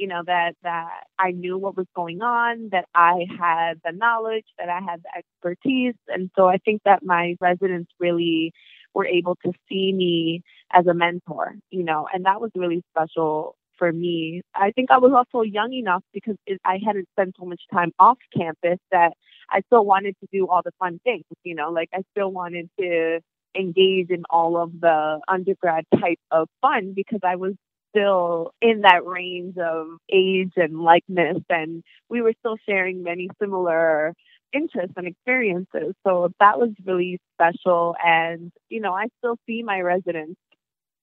you 0.01 0.07
know 0.07 0.23
that 0.25 0.53
that 0.63 1.03
I 1.19 1.29
knew 1.31 1.57
what 1.59 1.77
was 1.77 1.85
going 1.95 2.21
on, 2.21 2.69
that 2.71 2.85
I 2.95 3.27
had 3.39 3.79
the 3.85 3.91
knowledge, 3.91 4.45
that 4.57 4.67
I 4.67 4.79
had 4.81 5.03
the 5.03 5.11
expertise, 5.19 5.93
and 6.07 6.31
so 6.35 6.47
I 6.47 6.57
think 6.57 6.81
that 6.85 7.05
my 7.05 7.35
residents 7.39 7.91
really 7.99 8.51
were 8.95 9.05
able 9.05 9.35
to 9.45 9.53
see 9.69 9.93
me 9.93 10.41
as 10.73 10.87
a 10.87 10.93
mentor, 10.95 11.53
you 11.69 11.83
know, 11.83 12.07
and 12.11 12.25
that 12.25 12.41
was 12.41 12.49
really 12.55 12.83
special 12.91 13.55
for 13.77 13.91
me. 13.91 14.41
I 14.55 14.71
think 14.71 14.89
I 14.89 14.97
was 14.97 15.11
also 15.13 15.43
young 15.43 15.73
enough 15.73 16.03
because 16.13 16.35
it, 16.47 16.59
I 16.65 16.79
hadn't 16.85 17.07
spent 17.13 17.35
so 17.39 17.45
much 17.45 17.61
time 17.71 17.91
off 17.99 18.17
campus 18.35 18.79
that 18.91 19.13
I 19.51 19.61
still 19.67 19.85
wanted 19.85 20.15
to 20.21 20.27
do 20.31 20.47
all 20.47 20.61
the 20.65 20.71
fun 20.79 20.99
things, 21.03 21.25
you 21.43 21.55
know, 21.55 21.71
like 21.71 21.89
I 21.93 22.01
still 22.11 22.31
wanted 22.31 22.69
to 22.79 23.21
engage 23.55 24.09
in 24.09 24.23
all 24.29 24.57
of 24.57 24.71
the 24.79 25.19
undergrad 25.27 25.85
type 25.99 26.19
of 26.31 26.47
fun 26.61 26.93
because 26.95 27.19
I 27.23 27.35
was 27.35 27.53
still 27.91 28.53
in 28.61 28.81
that 28.81 29.05
range 29.05 29.57
of 29.57 29.87
age 30.11 30.53
and 30.55 30.81
likeness, 30.81 31.37
and 31.49 31.83
we 32.09 32.21
were 32.21 32.33
still 32.39 32.57
sharing 32.67 33.03
many 33.03 33.29
similar 33.39 34.13
interests 34.53 34.93
and 34.97 35.07
experiences. 35.07 35.93
So 36.05 36.31
that 36.39 36.59
was 36.59 36.71
really 36.85 37.19
special. 37.35 37.95
And, 38.03 38.51
you 38.69 38.81
know, 38.81 38.93
I 38.93 39.07
still 39.19 39.37
see 39.45 39.63
my 39.63 39.79
residents 39.81 40.39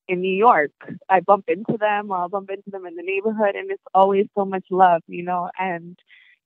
in 0.07 0.21
New 0.21 0.35
York. 0.35 0.73
I 1.09 1.21
bump 1.21 1.45
into 1.49 1.77
them 1.79 2.11
or 2.11 2.17
I'll 2.17 2.29
bump 2.29 2.51
into 2.51 2.71
them 2.71 2.87
in 2.87 2.97
the 2.97 3.03
neighborhood, 3.03 3.55
and 3.55 3.71
it's 3.71 3.83
always 3.95 4.27
so 4.37 4.45
much 4.45 4.65
love, 4.71 5.03
you 5.07 5.23
know, 5.23 5.51
and 5.59 5.99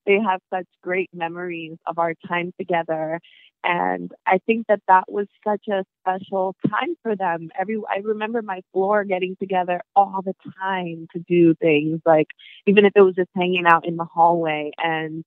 they 0.07 0.19
have 0.19 0.41
such 0.53 0.67
great 0.83 1.11
memories 1.13 1.77
of 1.87 1.99
our 1.99 2.15
time 2.29 2.53
together 2.59 3.21
and 3.65 4.11
I 4.27 4.39
think 4.45 4.67
that 4.69 4.81
that 4.89 5.05
was 5.11 5.27
such 5.47 5.69
a 5.69 5.85
special 6.01 6.57
time 6.69 6.97
for 7.03 7.15
them. 7.15 7.51
Every 7.59 7.81
I 7.89 7.99
remember 7.99 8.43
my 8.43 8.63
floor 8.73 9.05
getting 9.05 9.37
together 9.37 9.81
all 9.95 10.21
the 10.25 10.35
time 10.61 11.07
to 11.13 11.21
do 11.21 11.55
things 11.55 12.01
like 12.05 12.29
even 12.67 12.85
if 12.85 12.93
it 12.97 13.03
was 13.03 13.15
just 13.15 13.31
hanging 13.37 13.67
out 13.67 13.87
in 13.87 13.97
the 13.97 14.05
hallway. 14.05 14.73
And 14.79 15.25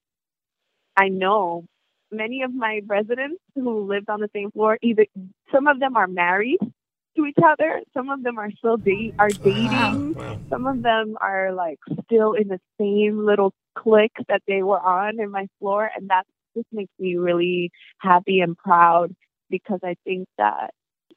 I 0.96 1.08
know 1.08 1.64
many 2.10 2.42
of 2.42 2.52
my 2.54 2.82
residents 2.86 3.40
who 3.54 3.86
lived 3.86 4.10
on 4.10 4.20
the 4.20 4.30
same 4.34 4.50
floor 4.50 4.78
either 4.82 5.06
some 5.52 5.66
of 5.66 5.80
them 5.80 5.96
are 5.96 6.06
married 6.06 6.58
to 7.16 7.24
each 7.24 7.38
other. 7.42 7.80
Some 7.94 8.10
of 8.10 8.22
them 8.22 8.38
are 8.38 8.50
still 8.58 8.76
date 8.76 9.14
are 9.18 9.30
dating. 9.30 10.14
Wow. 10.14 10.22
Wow. 10.22 10.40
Some 10.50 10.66
of 10.66 10.82
them 10.82 11.16
are 11.22 11.52
like 11.52 11.78
still 12.04 12.34
in 12.34 12.48
the 12.48 12.60
same 12.78 13.24
little 13.24 13.54
clique 13.76 14.16
that 14.28 14.42
they 14.46 14.62
were 14.62 14.80
on 14.80 15.20
in 15.20 15.30
my 15.30 15.46
floor, 15.58 15.90
and 15.94 16.08
that 16.08 16.24
just 16.56 16.66
makes 16.72 16.92
me 16.98 17.16
really 17.16 17.70
happy 17.98 18.40
and 18.40 18.56
proud 18.56 19.14
because 19.50 19.80
I 19.84 19.96
think 20.04 20.28
that 20.38 20.70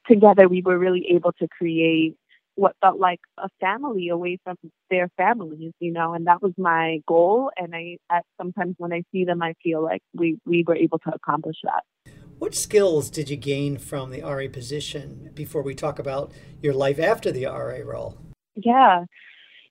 together 0.08 0.48
we 0.48 0.62
were 0.62 0.78
really 0.78 1.06
able 1.10 1.32
to 1.32 1.48
create 1.48 2.16
what 2.56 2.76
felt 2.80 2.98
like 2.98 3.20
a 3.38 3.48
family 3.60 4.08
away 4.08 4.38
from 4.44 4.56
their 4.90 5.08
families, 5.16 5.72
you 5.80 5.92
know, 5.92 6.12
and 6.14 6.26
that 6.26 6.42
was 6.42 6.52
my 6.58 7.00
goal. 7.06 7.50
And 7.56 7.74
I, 7.74 7.96
at 8.10 8.24
sometimes 8.36 8.74
when 8.76 8.92
I 8.92 9.02
see 9.12 9.24
them, 9.24 9.42
I 9.42 9.54
feel 9.62 9.82
like 9.82 10.02
we, 10.14 10.38
we 10.44 10.64
were 10.66 10.76
able 10.76 10.98
to 11.00 11.14
accomplish 11.14 11.56
that. 11.64 12.12
What 12.38 12.54
skills 12.54 13.10
did 13.10 13.30
you 13.30 13.36
gain 13.36 13.78
from 13.78 14.10
the 14.10 14.22
RA 14.22 14.46
position 14.52 15.30
before 15.34 15.62
we 15.62 15.74
talk 15.74 15.98
about 15.98 16.32
your 16.62 16.74
life 16.74 16.98
after 16.98 17.30
the 17.30 17.46
RA 17.46 17.78
role? 17.84 18.18
Yeah. 18.56 19.04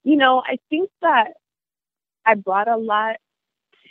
You 0.03 0.15
know, 0.15 0.41
I 0.45 0.57
think 0.69 0.89
that 1.01 1.33
I 2.29 2.35
brought 2.35 2.67
a 2.69 2.77
lot 2.77 3.17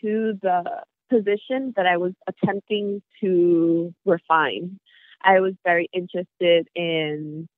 to 0.03 0.39
the 0.43 0.65
position 1.11 1.75
that 1.77 1.87
I 1.87 1.97
was 1.99 2.13
attempting 2.29 3.03
to 3.23 3.95
refine. 4.07 4.79
I 5.23 5.41
was 5.41 5.55
very 5.65 5.89
interested 5.93 6.69
in 6.77 7.49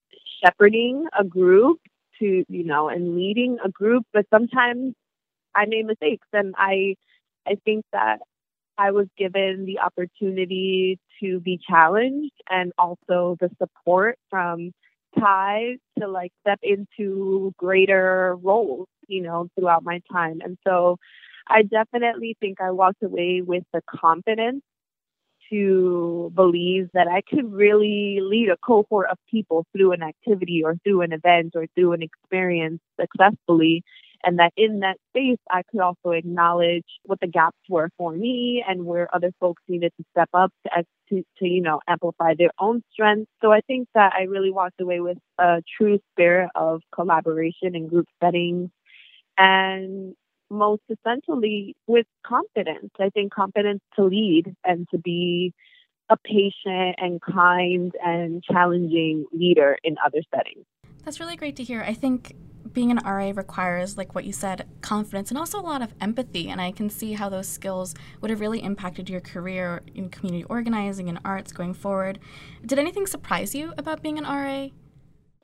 shepherding 0.44 1.06
a 1.18 1.24
group 1.24 1.80
to, 2.20 2.44
you 2.48 2.64
know, 2.64 2.88
and 2.88 3.16
leading 3.16 3.58
a 3.64 3.70
group, 3.70 4.04
but 4.14 4.26
sometimes 4.32 4.94
I 5.54 5.66
made 5.66 5.86
mistakes 5.86 6.28
and 6.32 6.54
I 6.58 6.96
I 7.46 7.56
think 7.64 7.84
that 7.92 8.20
I 8.78 8.92
was 8.92 9.08
given 9.18 9.66
the 9.66 9.80
opportunity 9.80 10.98
to 11.22 11.40
be 11.40 11.60
challenged 11.68 12.34
and 12.50 12.72
also 12.78 13.36
the 13.40 13.50
support 13.58 14.18
from 14.30 14.72
Ty 15.18 15.76
to 15.98 16.08
like 16.08 16.32
step 16.40 16.60
into 16.62 17.52
greater 17.56 18.36
roles, 18.42 18.88
you 19.08 19.22
know, 19.22 19.48
throughout 19.58 19.82
my 19.84 20.00
time. 20.12 20.40
And 20.42 20.56
so 20.66 20.96
I 21.48 21.62
definitely 21.62 22.36
think 22.40 22.60
I 22.60 22.70
walked 22.70 23.02
away 23.02 23.42
with 23.42 23.64
the 23.72 23.82
confidence 23.90 24.62
to 25.50 26.30
believe 26.34 26.88
that 26.94 27.08
I 27.08 27.22
could 27.22 27.52
really 27.52 28.20
lead 28.22 28.50
a 28.50 28.56
cohort 28.58 29.08
of 29.10 29.18
people 29.30 29.66
through 29.76 29.92
an 29.92 30.02
activity 30.02 30.62
or 30.64 30.76
through 30.84 31.02
an 31.02 31.12
event 31.12 31.52
or 31.56 31.66
through 31.74 31.92
an 31.92 32.02
experience 32.02 32.80
successfully. 33.00 33.82
And 34.24 34.38
that 34.38 34.52
in 34.56 34.80
that 34.80 34.96
space, 35.08 35.38
I 35.50 35.62
could 35.70 35.80
also 35.80 36.10
acknowledge 36.10 36.84
what 37.04 37.20
the 37.20 37.26
gaps 37.26 37.58
were 37.68 37.88
for 37.96 38.12
me 38.12 38.62
and 38.66 38.84
where 38.84 39.14
other 39.14 39.32
folks 39.40 39.62
needed 39.68 39.92
to 39.96 40.04
step 40.10 40.28
up 40.34 40.52
to, 40.64 40.84
to, 41.08 41.22
to 41.38 41.46
you 41.46 41.62
know, 41.62 41.80
amplify 41.88 42.34
their 42.36 42.50
own 42.60 42.82
strengths. 42.92 43.30
So 43.40 43.50
I 43.50 43.60
think 43.66 43.88
that 43.94 44.12
I 44.18 44.24
really 44.24 44.50
walked 44.50 44.80
away 44.80 45.00
with 45.00 45.18
a 45.38 45.62
true 45.78 45.98
spirit 46.12 46.50
of 46.54 46.82
collaboration 46.94 47.74
in 47.74 47.88
group 47.88 48.06
settings 48.22 48.70
and 49.38 50.14
most 50.50 50.82
essentially 50.90 51.74
with 51.86 52.06
confidence. 52.26 52.90
I 52.98 53.08
think 53.10 53.32
confidence 53.32 53.80
to 53.96 54.04
lead 54.04 54.54
and 54.64 54.86
to 54.90 54.98
be 54.98 55.54
a 56.10 56.16
patient 56.16 56.96
and 56.98 57.20
kind 57.22 57.92
and 58.04 58.42
challenging 58.42 59.24
leader 59.32 59.78
in 59.84 59.96
other 60.04 60.20
settings. 60.34 60.66
That's 61.04 61.20
really 61.20 61.36
great 61.36 61.56
to 61.56 61.64
hear. 61.64 61.82
I 61.82 61.94
think 61.94 62.34
being 62.72 62.90
an 62.90 62.98
RA 63.04 63.32
requires, 63.34 63.96
like 63.96 64.14
what 64.14 64.24
you 64.24 64.32
said, 64.32 64.68
confidence 64.80 65.30
and 65.30 65.38
also 65.38 65.58
a 65.58 65.62
lot 65.62 65.82
of 65.82 65.94
empathy. 66.00 66.48
And 66.48 66.60
I 66.60 66.72
can 66.72 66.90
see 66.90 67.12
how 67.14 67.28
those 67.28 67.48
skills 67.48 67.94
would 68.20 68.30
have 68.30 68.40
really 68.40 68.62
impacted 68.62 69.08
your 69.08 69.20
career 69.20 69.82
in 69.94 70.08
community 70.08 70.44
organizing 70.44 71.08
and 71.08 71.18
arts 71.24 71.52
going 71.52 71.74
forward. 71.74 72.18
Did 72.64 72.78
anything 72.78 73.06
surprise 73.06 73.54
you 73.54 73.72
about 73.76 74.02
being 74.02 74.18
an 74.18 74.24
RA? 74.24 74.68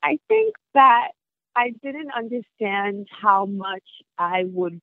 I 0.03 0.19
think 0.29 0.55
that 0.75 1.09
I 1.57 1.73
didn't 1.83 2.11
understand 2.17 3.09
how 3.11 3.47
much 3.47 3.85
I 4.19 4.45
would 4.47 4.81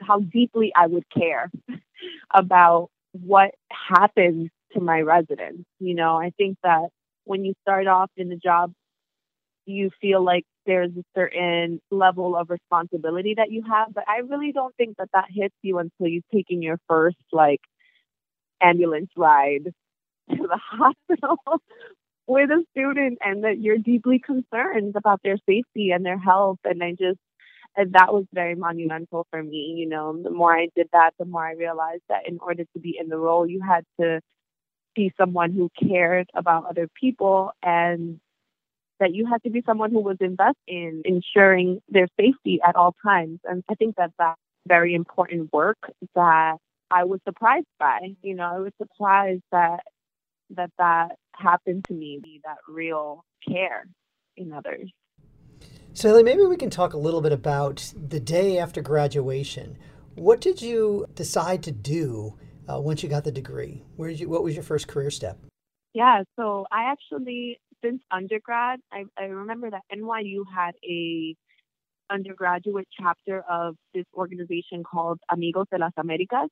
how 0.00 0.20
deeply 0.20 0.72
I 0.74 0.86
would 0.86 1.04
care 1.10 1.50
about 2.34 2.90
what 3.12 3.50
happens 3.70 4.50
to 4.72 4.80
my 4.80 5.00
residents. 5.00 5.64
You 5.78 5.94
know, 5.94 6.16
I 6.16 6.30
think 6.38 6.56
that 6.62 6.88
when 7.24 7.44
you 7.44 7.54
start 7.62 7.86
off 7.86 8.10
in 8.16 8.28
the 8.28 8.36
job, 8.36 8.72
you 9.66 9.90
feel 10.00 10.24
like 10.24 10.44
there's 10.70 10.92
a 10.96 11.02
certain 11.16 11.80
level 11.90 12.36
of 12.36 12.48
responsibility 12.48 13.34
that 13.36 13.50
you 13.50 13.64
have, 13.68 13.92
but 13.92 14.04
I 14.08 14.18
really 14.18 14.52
don't 14.52 14.74
think 14.76 14.96
that 14.98 15.08
that 15.12 15.26
hits 15.28 15.54
you 15.62 15.78
until 15.78 16.06
you've 16.06 16.28
taken 16.32 16.62
your 16.62 16.78
first 16.88 17.16
like 17.32 17.60
ambulance 18.62 19.10
ride 19.16 19.64
to 20.30 20.36
the 20.36 20.60
hospital 20.62 21.38
with 22.28 22.50
a 22.50 22.64
student 22.70 23.18
and 23.20 23.42
that 23.42 23.58
you're 23.58 23.78
deeply 23.78 24.20
concerned 24.20 24.94
about 24.94 25.20
their 25.24 25.38
safety 25.38 25.90
and 25.90 26.06
their 26.06 26.18
health. 26.18 26.60
And 26.64 26.84
I 26.84 26.92
just, 26.92 27.18
and 27.76 27.92
that 27.94 28.12
was 28.12 28.26
very 28.32 28.54
monumental 28.54 29.26
for 29.30 29.42
me. 29.42 29.74
You 29.76 29.88
know, 29.88 30.22
the 30.22 30.30
more 30.30 30.56
I 30.56 30.68
did 30.76 30.88
that, 30.92 31.14
the 31.18 31.24
more 31.24 31.44
I 31.44 31.54
realized 31.54 32.02
that 32.08 32.28
in 32.28 32.38
order 32.40 32.62
to 32.62 32.80
be 32.80 32.96
in 32.96 33.08
the 33.08 33.18
role, 33.18 33.44
you 33.44 33.60
had 33.60 33.84
to 34.00 34.20
be 34.94 35.12
someone 35.18 35.50
who 35.50 35.68
cared 35.82 36.28
about 36.32 36.66
other 36.66 36.88
people 37.00 37.50
and 37.60 38.20
that 39.00 39.14
you 39.14 39.26
had 39.26 39.42
to 39.42 39.50
be 39.50 39.62
someone 39.66 39.90
who 39.90 40.00
was 40.00 40.18
invested 40.20 40.56
in 40.68 41.02
ensuring 41.04 41.80
their 41.88 42.06
safety 42.18 42.60
at 42.66 42.76
all 42.76 42.94
times. 43.02 43.40
And 43.44 43.64
I 43.68 43.74
think 43.74 43.96
that 43.96 44.12
that's 44.18 44.38
very 44.68 44.94
important 44.94 45.52
work 45.52 45.78
that 46.14 46.58
I 46.90 47.04
was 47.04 47.20
surprised 47.26 47.66
by. 47.78 48.14
You 48.22 48.34
know, 48.34 48.44
I 48.44 48.58
was 48.58 48.72
surprised 48.78 49.42
that 49.52 49.80
that 50.50 50.70
that 50.78 51.16
happened 51.34 51.84
to 51.88 51.94
me, 51.94 52.40
that 52.44 52.58
real 52.68 53.24
care 53.48 53.86
in 54.36 54.52
others. 54.52 54.90
Sally, 55.92 56.22
maybe 56.22 56.42
we 56.42 56.56
can 56.56 56.70
talk 56.70 56.92
a 56.92 56.98
little 56.98 57.20
bit 57.20 57.32
about 57.32 57.92
the 58.08 58.20
day 58.20 58.58
after 58.58 58.80
graduation. 58.80 59.76
What 60.14 60.40
did 60.40 60.62
you 60.62 61.06
decide 61.14 61.62
to 61.64 61.72
do 61.72 62.36
uh, 62.68 62.80
once 62.80 63.02
you 63.02 63.08
got 63.08 63.24
the 63.24 63.32
degree? 63.32 63.82
Where 63.96 64.08
did 64.10 64.20
you? 64.20 64.28
What 64.28 64.42
was 64.42 64.54
your 64.54 64.62
first 64.62 64.88
career 64.88 65.10
step? 65.10 65.38
Yeah, 65.92 66.22
so 66.36 66.66
I 66.70 66.84
actually, 66.84 67.58
since 67.82 68.02
undergrad, 68.10 68.80
I, 68.92 69.04
I 69.18 69.24
remember 69.24 69.70
that 69.70 69.82
NYU 69.92 70.42
had 70.54 70.72
a 70.84 71.34
undergraduate 72.10 72.88
chapter 72.98 73.42
of 73.48 73.76
this 73.94 74.04
organization 74.14 74.82
called 74.82 75.20
Amigos 75.30 75.66
de 75.70 75.78
las 75.78 75.92
Americas, 75.96 76.48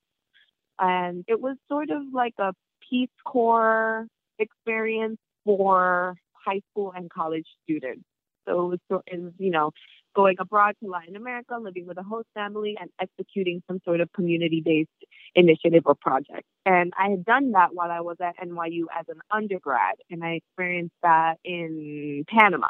and 0.79 1.25
it 1.27 1.41
was 1.41 1.57
sort 1.69 1.91
of 1.91 2.03
like 2.13 2.35
a 2.39 2.53
Peace 2.89 3.09
Corps 3.25 4.07
experience 4.39 5.19
for 5.45 6.15
high 6.33 6.61
school 6.71 6.93
and 6.95 7.11
college 7.11 7.47
students. 7.65 8.05
So 8.47 8.73
it 8.73 8.81
was, 8.91 9.33
you 9.39 9.51
know, 9.51 9.73
going 10.19 10.35
abroad 10.41 10.75
to 10.83 10.91
Latin 10.91 11.15
America, 11.15 11.57
living 11.63 11.87
with 11.87 11.97
a 11.97 12.03
host 12.03 12.27
family, 12.35 12.77
and 12.81 12.91
executing 13.01 13.63
some 13.69 13.79
sort 13.85 14.01
of 14.01 14.13
community 14.13 14.61
based 14.61 14.91
initiative 15.37 15.85
or 15.87 15.95
project. 15.95 16.43
And 16.67 16.93
I 16.99 17.11
had 17.11 17.25
done 17.25 17.53
that 17.53 17.69
while 17.73 17.93
I 17.93 18.01
was 18.01 18.17
at 18.21 18.35
NYU 18.45 18.87
as 18.99 19.07
an 19.09 19.21
undergrad, 19.31 19.95
and 20.11 20.25
I 20.25 20.41
experienced 20.41 20.97
that 21.05 21.37
in 21.45 22.25
Panama. 22.29 22.67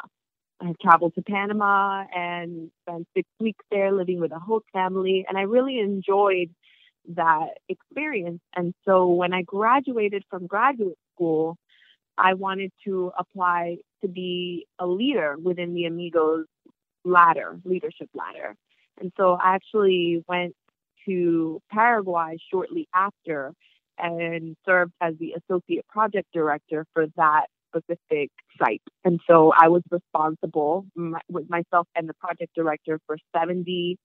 I 0.61 0.75
traveled 0.79 1.15
to 1.15 1.23
Panama 1.23 2.03
and 2.15 2.69
spent 2.83 3.07
six 3.17 3.27
weeks 3.39 3.65
there 3.71 3.91
living 3.93 4.19
with 4.19 4.31
a 4.31 4.37
host 4.37 4.65
family, 4.71 5.25
and 5.27 5.35
I 5.35 5.41
really 5.41 5.79
enjoyed 5.79 6.51
that 7.15 7.47
experience. 7.67 8.41
And 8.55 8.75
so 8.85 9.07
when 9.07 9.33
I 9.33 9.41
graduated 9.41 10.23
from 10.29 10.45
graduate 10.45 10.99
school, 11.15 11.57
I 12.15 12.35
wanted 12.35 12.71
to 12.85 13.11
apply 13.17 13.77
to 14.03 14.07
be 14.07 14.67
a 14.77 14.85
leader 14.85 15.35
within 15.41 15.73
the 15.73 15.85
Amigos 15.85 16.45
ladder, 17.09 17.59
leadership 17.65 18.09
ladder. 18.13 18.55
And 18.99 19.11
so 19.17 19.33
I 19.33 19.55
actually 19.55 20.23
went 20.27 20.55
to 21.05 21.61
Paraguay 21.71 22.37
shortly 22.51 22.87
after 22.93 23.53
and 23.97 24.55
served 24.65 24.93
as 25.01 25.15
the 25.19 25.33
associate 25.33 25.87
project 25.87 26.27
director 26.33 26.85
for 26.93 27.07
that 27.17 27.47
specific 27.69 28.31
site. 28.57 28.81
And 29.03 29.19
so 29.27 29.53
I 29.55 29.67
was 29.67 29.83
responsible 29.91 30.85
my, 30.95 31.19
with 31.29 31.49
myself 31.49 31.87
and 31.95 32.07
the 32.07 32.13
project 32.13 32.53
director 32.55 32.99
for 33.05 33.17
70, 33.35 33.97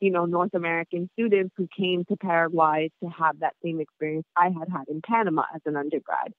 you 0.00 0.10
know, 0.10 0.24
North 0.24 0.54
American 0.54 1.08
students 1.12 1.54
who 1.56 1.68
came 1.76 2.04
to 2.06 2.16
Paraguay 2.16 2.90
to 3.02 3.08
have 3.10 3.40
that 3.40 3.54
same 3.64 3.80
experience 3.80 4.26
I 4.36 4.46
had 4.46 4.68
had 4.70 4.88
in 4.88 5.00
Panama 5.06 5.44
as 5.54 5.60
an 5.66 5.76
undergrad. 5.76 6.32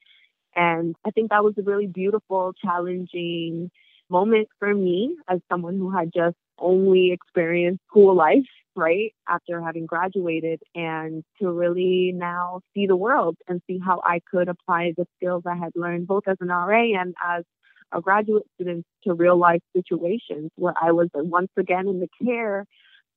And 0.56 0.96
I 1.06 1.12
think 1.12 1.30
that 1.30 1.44
was 1.44 1.54
a 1.58 1.64
really 1.64 1.88
beautiful, 1.88 2.54
challenging 2.64 3.72
moment 4.14 4.48
for 4.60 4.74
me 4.74 5.16
as 5.28 5.40
someone 5.52 5.78
who 5.78 5.90
had 5.90 6.12
just 6.14 6.38
only 6.60 7.12
experienced 7.12 7.82
school 7.90 8.16
life, 8.16 8.52
right, 8.76 9.12
after 9.28 9.60
having 9.60 9.88
graduated, 9.88 10.62
and 10.76 11.24
to 11.42 11.52
really 11.52 12.14
now 12.16 12.62
see 12.74 12.86
the 12.86 12.96
world 12.96 13.36
and 13.48 13.60
see 13.68 13.80
how 13.84 14.02
I 14.06 14.22
could 14.32 14.48
apply 14.50 14.94
the 14.96 15.08
skills 15.18 15.44
I 15.48 15.56
had 15.56 15.72
learned 15.76 16.06
both 16.08 16.28
as 16.28 16.38
an 16.42 16.50
RA 16.50 16.84
and 17.02 17.16
as 17.36 17.44
a 17.92 18.02
graduate 18.02 18.44
student 18.56 18.86
to 19.04 19.14
real 19.14 19.38
life 19.38 19.62
situations 19.76 20.52
where 20.56 20.76
I 20.80 20.92
was 20.92 21.10
once 21.14 21.52
again 21.58 21.88
in 21.88 22.00
the 22.00 22.10
care 22.24 22.66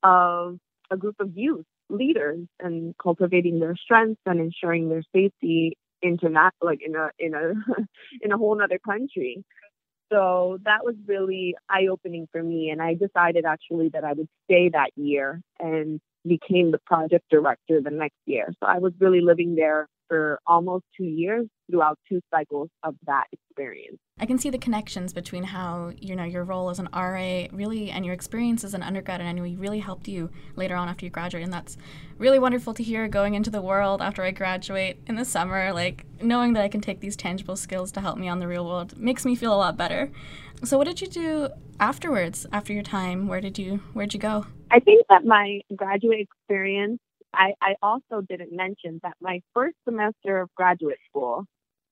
of 0.02 0.58
a 0.90 0.96
group 0.96 1.16
of 1.20 1.36
youth 1.36 1.66
leaders 1.88 2.46
and 2.58 2.94
cultivating 3.02 3.60
their 3.60 3.76
strengths 3.76 4.20
and 4.26 4.40
ensuring 4.40 4.88
their 4.88 5.04
safety 5.14 5.76
international 6.02 6.52
like 6.62 6.80
in 6.84 6.94
a 6.94 7.08
in 7.18 7.34
a 7.34 7.52
in 8.22 8.32
a 8.32 8.36
whole 8.36 8.60
other 8.62 8.78
country 8.78 9.44
so 10.10 10.58
that 10.64 10.84
was 10.84 10.94
really 11.06 11.54
eye 11.68 11.86
opening 11.90 12.28
for 12.30 12.42
me 12.42 12.70
and 12.70 12.80
i 12.82 12.94
decided 12.94 13.44
actually 13.44 13.88
that 13.88 14.04
i 14.04 14.12
would 14.12 14.28
stay 14.44 14.68
that 14.68 14.90
year 14.96 15.40
and 15.58 16.00
became 16.26 16.72
the 16.72 16.78
project 16.78 17.25
director 17.30 17.80
the 17.80 17.90
next 17.90 18.18
year. 18.26 18.52
So 18.60 18.66
i 18.66 18.78
was 18.78 18.92
really 18.98 19.20
living 19.20 19.54
there 19.54 19.88
for 20.08 20.40
almost 20.46 20.84
two 20.96 21.04
years 21.04 21.46
throughout 21.70 21.98
two 22.08 22.20
cycles 22.30 22.68
of 22.82 22.94
that 23.06 23.25
experience. 23.32 23.98
I 24.18 24.26
can 24.26 24.38
see 24.38 24.50
the 24.50 24.58
connections 24.58 25.12
between 25.12 25.42
how 25.42 25.92
you 25.98 26.16
know 26.16 26.25
your 26.25 26.44
role 26.44 26.70
as 26.70 26.78
an 26.78 26.88
RA 26.94 27.46
really 27.52 27.90
and 27.90 28.04
your 28.04 28.14
experience 28.14 28.64
as 28.64 28.72
an 28.72 28.82
undergrad 28.82 29.20
and 29.20 29.38
NYU 29.38 29.60
really 29.60 29.80
helped 29.80 30.08
you 30.08 30.30
later 30.54 30.75
on 30.76 30.88
after 30.88 31.04
you 31.04 31.10
graduate, 31.10 31.44
and 31.44 31.52
that's 31.52 31.76
really 32.18 32.38
wonderful 32.38 32.72
to 32.75 32.82
hear 32.82 33.08
going 33.08 33.34
into 33.34 33.50
the 33.50 33.60
world 33.60 34.00
after 34.00 34.22
I 34.22 34.30
graduate 34.30 35.00
in 35.06 35.16
the 35.16 35.25
summer. 35.25 35.72
Like 35.72 36.06
knowing 36.22 36.54
that 36.54 36.62
I 36.62 36.68
can 36.68 36.80
take 36.80 37.00
these 37.00 37.16
tangible 37.16 37.56
skills 37.56 37.92
to 37.92 38.00
help 38.00 38.16
me 38.16 38.28
on 38.28 38.38
the 38.38 38.48
real 38.48 38.64
world 38.64 38.96
makes 38.96 39.25
me 39.25 39.34
feel 39.34 39.52
a 39.52 39.56
lot 39.56 39.76
better. 39.76 40.10
So, 40.64 40.78
what 40.78 40.86
did 40.86 41.00
you 41.00 41.08
do 41.08 41.48
afterwards? 41.78 42.46
After 42.52 42.72
your 42.72 42.82
time, 42.82 43.28
where 43.28 43.40
did 43.40 43.58
you 43.58 43.80
where'd 43.92 44.14
you 44.14 44.20
go? 44.20 44.46
I 44.70 44.80
think 44.80 45.06
that 45.10 45.25
my 45.25 45.60
graduate 45.75 46.20
experience. 46.20 47.00
I, 47.37 47.55
I 47.61 47.75
also 47.83 48.23
didn't 48.26 48.52
mention 48.52 49.00
that 49.02 49.14
my 49.21 49.40
first 49.55 49.76
semester 49.85 50.40
of 50.40 50.49
graduate 50.55 50.99
school, 51.11 51.45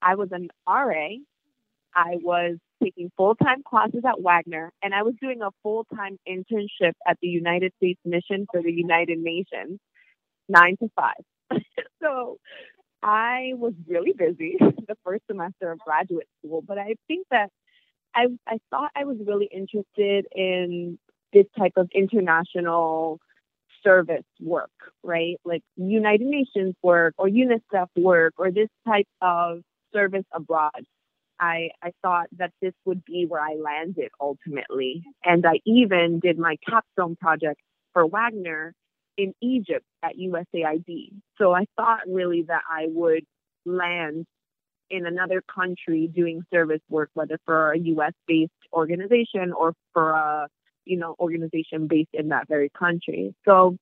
I 0.02 0.14
was 0.16 0.30
an 0.32 0.48
RA 0.66 1.08
I 1.94 2.16
was 2.22 2.56
taking 2.82 3.10
full 3.16 3.34
time 3.36 3.62
classes 3.62 4.02
at 4.06 4.20
Wagner, 4.20 4.72
and 4.82 4.94
I 4.94 5.02
was 5.02 5.14
doing 5.20 5.42
a 5.42 5.50
full 5.62 5.86
time 5.94 6.18
internship 6.28 6.92
at 7.06 7.18
the 7.22 7.28
United 7.28 7.72
States 7.76 8.00
Mission 8.04 8.46
for 8.52 8.62
the 8.62 8.72
United 8.72 9.18
Nations, 9.18 9.78
nine 10.48 10.76
to 10.78 10.90
five. 10.96 11.24
so 12.02 12.38
I 13.02 13.52
was 13.54 13.74
really 13.88 14.12
busy 14.12 14.56
the 14.60 14.96
first 15.04 15.22
semester 15.30 15.72
of 15.72 15.78
graduate 15.80 16.28
school, 16.38 16.62
but 16.66 16.78
I 16.78 16.94
think 17.06 17.26
that 17.30 17.50
I, 18.14 18.26
I 18.46 18.58
thought 18.70 18.90
I 18.96 19.04
was 19.04 19.18
really 19.24 19.48
interested 19.52 20.26
in 20.34 20.98
this 21.32 21.46
type 21.58 21.72
of 21.76 21.88
international 21.94 23.20
service 23.84 24.24
work, 24.40 24.70
right? 25.02 25.36
Like 25.44 25.62
United 25.76 26.26
Nations 26.26 26.74
work 26.82 27.14
or 27.18 27.28
UNICEF 27.28 27.88
work 27.96 28.34
or 28.38 28.50
this 28.50 28.68
type 28.86 29.06
of 29.20 29.60
service 29.92 30.24
abroad. 30.32 30.84
I, 31.38 31.70
I 31.82 31.92
thought 32.02 32.26
that 32.38 32.52
this 32.62 32.72
would 32.84 33.04
be 33.04 33.26
where 33.28 33.40
I 33.40 33.54
landed 33.54 34.10
ultimately. 34.20 35.04
And 35.24 35.44
I 35.46 35.60
even 35.66 36.20
did 36.20 36.38
my 36.38 36.56
capstone 36.68 37.16
project 37.16 37.60
for 37.92 38.06
Wagner 38.06 38.72
in 39.16 39.34
Egypt 39.40 39.84
at 40.02 40.16
USAID. 40.16 41.12
So 41.38 41.52
I 41.52 41.66
thought 41.76 42.00
really 42.06 42.42
that 42.48 42.62
I 42.68 42.86
would 42.88 43.24
land 43.64 44.26
in 44.90 45.06
another 45.06 45.42
country 45.52 46.08
doing 46.12 46.42
service 46.52 46.82
work, 46.88 47.10
whether 47.14 47.38
for 47.44 47.72
a 47.72 47.78
US 47.78 48.12
based 48.26 48.52
organization 48.72 49.52
or 49.52 49.72
for 49.92 50.10
a 50.10 50.48
you 50.84 50.98
know 50.98 51.14
organization 51.18 51.86
based 51.86 52.10
in 52.12 52.28
that 52.28 52.48
very 52.48 52.70
country. 52.70 53.34
So 53.44 53.76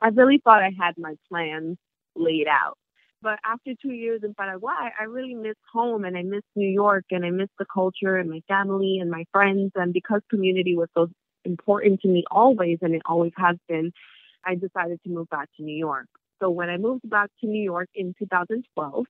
I 0.00 0.08
really 0.08 0.40
thought 0.42 0.62
I 0.62 0.72
had 0.78 0.98
my 0.98 1.14
plans 1.28 1.78
laid 2.14 2.46
out. 2.48 2.78
But 3.22 3.38
after 3.44 3.72
two 3.80 3.92
years 3.92 4.20
in 4.22 4.34
Paraguay, 4.34 4.90
I 5.00 5.04
really 5.04 5.34
miss 5.34 5.56
home 5.72 6.04
and 6.04 6.16
I 6.16 6.22
miss 6.22 6.42
New 6.54 6.68
York 6.68 7.04
and 7.10 7.24
I 7.24 7.30
miss 7.30 7.48
the 7.58 7.64
culture 7.72 8.16
and 8.16 8.30
my 8.30 8.40
family 8.46 8.98
and 9.00 9.10
my 9.10 9.24
friends. 9.32 9.72
And 9.74 9.92
because 9.92 10.20
community 10.30 10.76
was 10.76 10.88
so 10.94 11.08
important 11.44 12.02
to 12.02 12.08
me 12.08 12.24
always, 12.30 12.78
and 12.82 12.94
it 12.94 13.02
always 13.06 13.32
has 13.36 13.56
been, 13.68 13.92
I 14.44 14.54
decided 14.54 15.00
to 15.02 15.10
move 15.10 15.28
back 15.30 15.48
to 15.56 15.62
New 15.62 15.76
York. 15.76 16.06
So 16.40 16.50
when 16.50 16.68
I 16.68 16.76
moved 16.76 17.08
back 17.08 17.30
to 17.40 17.46
New 17.46 17.62
York 17.62 17.88
in 17.94 18.14
2012, 18.18 19.06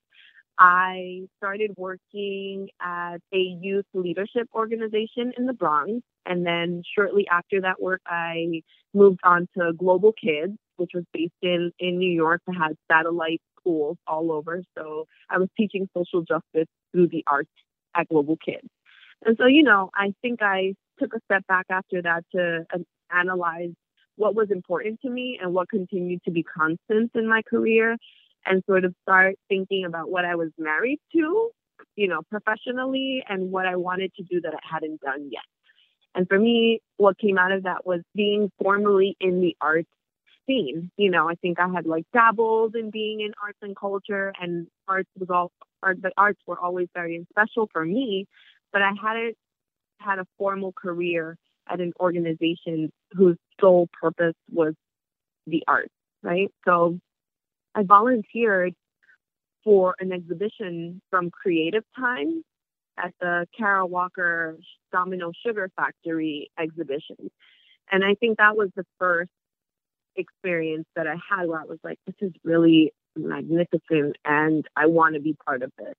I 0.58 1.26
started 1.36 1.72
working 1.76 2.68
at 2.80 3.18
a 3.32 3.38
youth 3.60 3.84
leadership 3.94 4.48
organization 4.54 5.32
in 5.36 5.46
the 5.46 5.52
Bronx. 5.52 6.02
And 6.24 6.46
then 6.46 6.82
shortly 6.94 7.26
after 7.30 7.60
that 7.60 7.80
work, 7.80 8.00
I 8.06 8.62
moved 8.94 9.20
on 9.22 9.48
to 9.56 9.72
Global 9.74 10.12
Kids, 10.12 10.56
which 10.76 10.90
was 10.94 11.04
based 11.12 11.32
in, 11.42 11.72
in 11.78 11.98
New 11.98 12.10
York 12.10 12.40
that 12.46 12.56
had 12.56 12.76
satellite 12.90 13.42
schools 13.60 13.98
all 14.06 14.32
over. 14.32 14.62
So 14.76 15.06
I 15.30 15.38
was 15.38 15.48
teaching 15.56 15.88
social 15.96 16.22
justice 16.22 16.68
through 16.92 17.08
the 17.08 17.24
arts 17.26 17.50
at 17.94 18.08
Global 18.08 18.36
Kids. 18.44 18.68
And 19.24 19.36
so, 19.38 19.46
you 19.46 19.62
know, 19.62 19.90
I 19.94 20.12
think 20.22 20.40
I 20.42 20.74
took 20.98 21.14
a 21.14 21.20
step 21.24 21.46
back 21.46 21.66
after 21.70 22.02
that 22.02 22.24
to 22.34 22.66
uh, 22.74 22.78
analyze 23.10 23.72
what 24.16 24.34
was 24.34 24.50
important 24.50 25.00
to 25.02 25.10
me 25.10 25.38
and 25.40 25.52
what 25.52 25.68
continued 25.68 26.20
to 26.24 26.30
be 26.30 26.42
constant 26.42 27.10
in 27.14 27.28
my 27.28 27.42
career 27.42 27.96
and 28.46 28.62
sort 28.66 28.84
of 28.84 28.94
start 29.02 29.36
thinking 29.48 29.84
about 29.84 30.10
what 30.10 30.24
I 30.24 30.36
was 30.36 30.50
married 30.58 31.00
to, 31.12 31.50
you 31.96 32.08
know, 32.08 32.22
professionally 32.30 33.24
and 33.28 33.50
what 33.50 33.66
I 33.66 33.76
wanted 33.76 34.12
to 34.14 34.22
do 34.22 34.40
that 34.42 34.54
I 34.54 34.74
hadn't 34.74 35.00
done 35.00 35.28
yet. 35.30 35.42
And 36.14 36.26
for 36.28 36.38
me, 36.38 36.80
what 36.96 37.18
came 37.18 37.36
out 37.36 37.52
of 37.52 37.64
that 37.64 37.84
was 37.84 38.00
being 38.14 38.50
formally 38.62 39.16
in 39.20 39.40
the 39.40 39.54
arts 39.60 39.88
scene. 40.46 40.90
You 40.96 41.10
know, 41.10 41.28
I 41.28 41.34
think 41.34 41.58
I 41.60 41.68
had 41.68 41.86
like 41.86 42.04
dabbled 42.12 42.74
in 42.74 42.90
being 42.90 43.20
in 43.20 43.32
arts 43.42 43.58
and 43.62 43.76
culture, 43.76 44.32
and 44.40 44.66
arts 44.88 45.10
was 45.18 45.28
all 45.30 45.52
art. 45.82 46.00
The 46.00 46.12
arts 46.16 46.40
were 46.46 46.58
always 46.58 46.88
very 46.94 47.26
special 47.30 47.68
for 47.72 47.84
me, 47.84 48.26
but 48.72 48.82
I 48.82 48.92
hadn't 49.00 49.36
had 49.98 50.18
a 50.18 50.26
formal 50.38 50.72
career 50.72 51.36
at 51.68 51.80
an 51.80 51.92
organization 52.00 52.90
whose 53.12 53.36
sole 53.60 53.88
purpose 54.00 54.34
was 54.50 54.74
the 55.46 55.64
arts. 55.66 55.92
Right. 56.22 56.50
So 56.64 56.98
I 57.76 57.82
volunteered 57.82 58.74
for 59.62 59.94
an 60.00 60.10
exhibition 60.10 61.02
from 61.10 61.30
Creative 61.30 61.84
Time 61.94 62.42
at 62.98 63.12
the 63.20 63.46
Kara 63.56 63.84
Walker 63.84 64.56
Domino 64.90 65.30
Sugar 65.44 65.70
Factory 65.76 66.50
exhibition. 66.58 67.30
And 67.92 68.02
I 68.02 68.14
think 68.14 68.38
that 68.38 68.56
was 68.56 68.70
the 68.74 68.86
first 68.98 69.30
experience 70.16 70.86
that 70.96 71.06
I 71.06 71.16
had 71.28 71.46
where 71.46 71.60
I 71.60 71.64
was 71.64 71.78
like, 71.84 71.98
this 72.06 72.14
is 72.22 72.32
really 72.42 72.92
magnificent 73.14 74.16
and 74.24 74.66
I 74.74 74.86
want 74.86 75.14
to 75.14 75.20
be 75.20 75.36
part 75.44 75.62
of 75.62 75.70
this. 75.78 75.94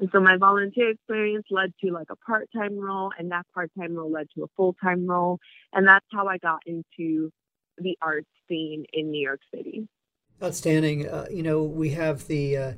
And 0.00 0.08
so 0.10 0.18
my 0.18 0.36
volunteer 0.36 0.90
experience 0.90 1.44
led 1.50 1.72
to 1.84 1.92
like 1.92 2.08
a 2.10 2.16
part 2.16 2.48
time 2.52 2.76
role, 2.76 3.12
and 3.16 3.30
that 3.30 3.46
part 3.54 3.70
time 3.78 3.94
role 3.94 4.10
led 4.10 4.26
to 4.34 4.42
a 4.42 4.48
full 4.56 4.74
time 4.82 5.06
role. 5.06 5.38
And 5.72 5.86
that's 5.86 6.06
how 6.10 6.26
I 6.26 6.38
got 6.38 6.62
into 6.66 7.30
the 7.78 7.96
art 8.02 8.24
scene 8.48 8.84
in 8.92 9.12
New 9.12 9.20
York 9.20 9.40
City. 9.54 9.86
Outstanding. 10.42 11.08
Uh, 11.08 11.26
you 11.30 11.42
know, 11.42 11.62
we 11.62 11.90
have 11.90 12.26
the 12.26 12.56
uh, 12.56 12.72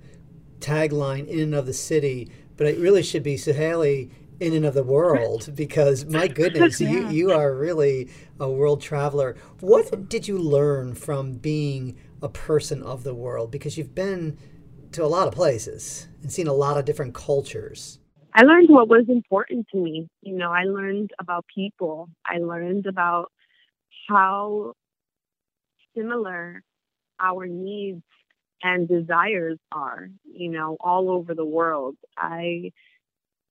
tagline 0.61 1.27
in 1.27 1.41
and 1.41 1.55
of 1.55 1.67
the 1.67 1.73
city, 1.73 2.31
but 2.57 2.67
it 2.67 2.79
really 2.79 3.03
should 3.03 3.23
be 3.23 3.37
Suhaili 3.37 4.11
in 4.41 4.53
and 4.53 4.67
of 4.67 4.75
the 4.75 4.83
world 4.83 5.51
because 5.55 6.05
my 6.05 6.29
goodness 6.43 6.81
yeah. 6.81 6.91
you, 6.91 7.09
you 7.09 7.33
are 7.33 7.55
really 7.55 8.11
a 8.41 8.51
world 8.51 8.81
traveler. 8.81 9.37
What 9.61 10.09
did 10.09 10.29
you 10.29 10.39
learn 10.39 10.95
from 10.95 11.35
being 11.35 11.97
a 12.21 12.29
person 12.29 12.83
of 12.83 13.05
the 13.05 13.15
world? 13.15 13.51
Because 13.51 13.79
you've 13.79 13.95
been 13.95 14.39
to 14.93 15.05
a 15.05 15.07
lot 15.07 15.29
of 15.29 15.35
places 15.35 16.09
and 16.23 16.33
seen 16.33 16.47
a 16.47 16.53
lot 16.53 16.79
of 16.79 16.85
different 16.85 17.15
cultures. 17.15 17.99
I 18.35 18.43
learned 18.43 18.69
what 18.69 18.89
was 18.89 19.05
important 19.09 19.67
to 19.73 19.79
me. 19.79 20.09
You 20.23 20.37
know 20.37 20.51
i 20.51 20.65
learned 20.65 21.11
about 21.21 21.45
people. 21.55 22.09
I 22.27 22.39
learned 22.39 22.87
about 22.87 23.31
how 24.09 24.75
similar 25.97 26.63
our 27.21 27.47
needs 27.47 28.03
and 28.63 28.89
desires 28.89 29.59
are 29.73 30.09
you 30.25 30.51
know 30.51 30.77
all 30.81 31.11
over 31.11 31.35
the 31.35 31.45
world 31.45 31.97
i 32.17 32.71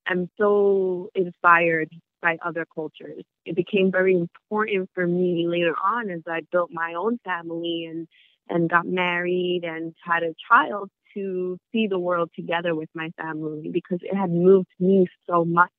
am 0.08 0.28
so 0.38 1.10
inspired 1.14 1.90
by 2.24 2.38
other 2.44 2.66
cultures. 2.74 3.22
It 3.44 3.54
became 3.54 3.92
very 3.92 4.14
important 4.14 4.88
for 4.94 5.06
me 5.06 5.46
later 5.46 5.74
on 5.80 6.10
as 6.10 6.22
I 6.26 6.40
built 6.50 6.70
my 6.72 6.94
own 6.94 7.18
family 7.24 7.86
and 7.88 8.08
and 8.48 8.68
got 8.68 8.86
married 8.86 9.62
and 9.64 9.94
had 10.02 10.22
a 10.22 10.34
child 10.50 10.90
to 11.14 11.58
see 11.72 11.86
the 11.86 11.98
world 11.98 12.30
together 12.34 12.74
with 12.74 12.88
my 12.94 13.10
family 13.16 13.70
because 13.72 14.00
it 14.02 14.14
had 14.14 14.30
moved 14.30 14.68
me 14.78 15.06
so 15.28 15.44
much 15.44 15.70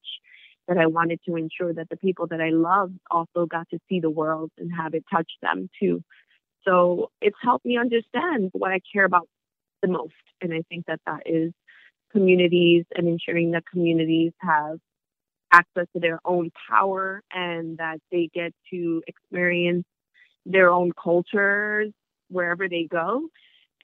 that 0.68 0.78
I 0.78 0.88
wanted 0.88 1.20
to 1.28 1.36
ensure 1.36 1.74
that 1.74 1.90
the 1.90 1.98
people 1.98 2.26
that 2.28 2.42
I 2.42 2.50
loved 2.50 2.98
also 3.12 3.46
got 3.46 3.70
to 3.70 3.80
see 3.88 4.00
the 4.00 4.10
world 4.10 4.50
and 4.58 4.72
have 4.76 4.96
it 4.96 5.04
touch 5.12 5.32
them 5.44 5.70
too. 5.80 6.02
So 6.68 7.12
it's 7.22 7.38
helped 7.42 7.66
me 7.66 7.78
understand 7.78 8.50
what 8.54 8.72
I 8.72 8.80
care 8.94 9.06
about 9.06 9.28
the 9.82 9.88
most. 9.88 10.14
And 10.42 10.54
I 10.54 10.62
think 10.70 10.86
that 10.88 11.00
that 11.06 11.24
is 11.26 11.54
communities 12.12 12.86
and 12.96 13.08
ensuring 13.08 13.52
that 13.52 13.64
communities 13.72 14.34
have 14.40 14.80
access 15.52 15.88
to 15.94 16.00
their 16.00 16.20
own 16.26 16.52
power 16.70 17.22
and 17.34 17.78
that 17.78 18.00
they 18.12 18.30
get 18.34 18.54
to 18.72 19.02
experience 19.08 19.86
their 20.46 20.72
own 20.72 20.92
cultures 21.02 21.92
wherever 22.30 22.68
they 22.68 22.88
go. 22.90 23.28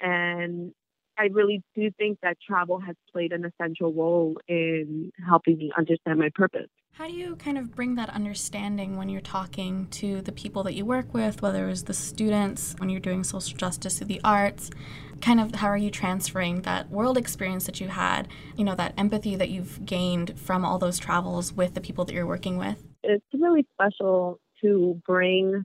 And 0.02 0.74
I 1.18 1.26
really 1.26 1.62
do 1.76 1.92
think 1.98 2.20
that 2.24 2.38
travel 2.46 2.80
has 2.80 2.96
played 3.12 3.32
an 3.34 3.46
essential 3.46 3.94
role 3.94 4.40
in 4.48 5.12
helping 5.28 5.58
me 5.58 5.72
understand 5.78 6.20
my 6.20 6.30
purpose. 6.34 6.70
How 6.94 7.08
do 7.08 7.14
you 7.14 7.38
kind 7.38 7.58
of 7.58 7.74
bring 7.74 7.96
that 7.96 8.10
understanding 8.10 8.98
when 8.98 9.08
you're 9.08 9.22
talking 9.22 9.88
to 9.92 10.22
the 10.22 10.32
people 10.32 10.62
that 10.64 10.74
you 10.74 10.86
work 10.86 11.14
with, 11.14 11.42
whether 11.42 11.70
it's 11.70 11.84
the 11.84 11.94
students, 11.94 12.76
when 12.80 12.90
you're 12.90 13.00
doing 13.00 13.24
social 13.24 13.58
justice 13.58 13.98
through 13.98 14.08
the 14.08 14.20
arts? 14.26 14.70
Kind 15.22 15.40
of 15.40 15.56
how 15.56 15.68
are 15.68 15.78
you 15.78 15.90
transferring 15.90 16.64
that 16.64 16.92
world 16.92 17.18
experience 17.18 17.66
that 17.66 17.80
you 17.80 17.88
had, 17.88 18.28
you 18.58 18.66
know, 18.66 18.76
that 18.76 18.94
empathy 18.98 19.38
that 19.38 19.50
you've 19.50 19.86
gained 19.86 20.38
from 20.38 20.66
all 20.66 20.78
those 20.80 21.00
travels 21.00 21.54
with 21.54 21.76
the 21.76 21.82
people 21.82 22.04
that 22.06 22.14
you're 22.14 22.28
working 22.28 22.58
with? 22.58 22.84
It's 23.04 23.26
really 23.34 23.66
special 23.72 24.42
to 24.62 25.02
bring 25.08 25.64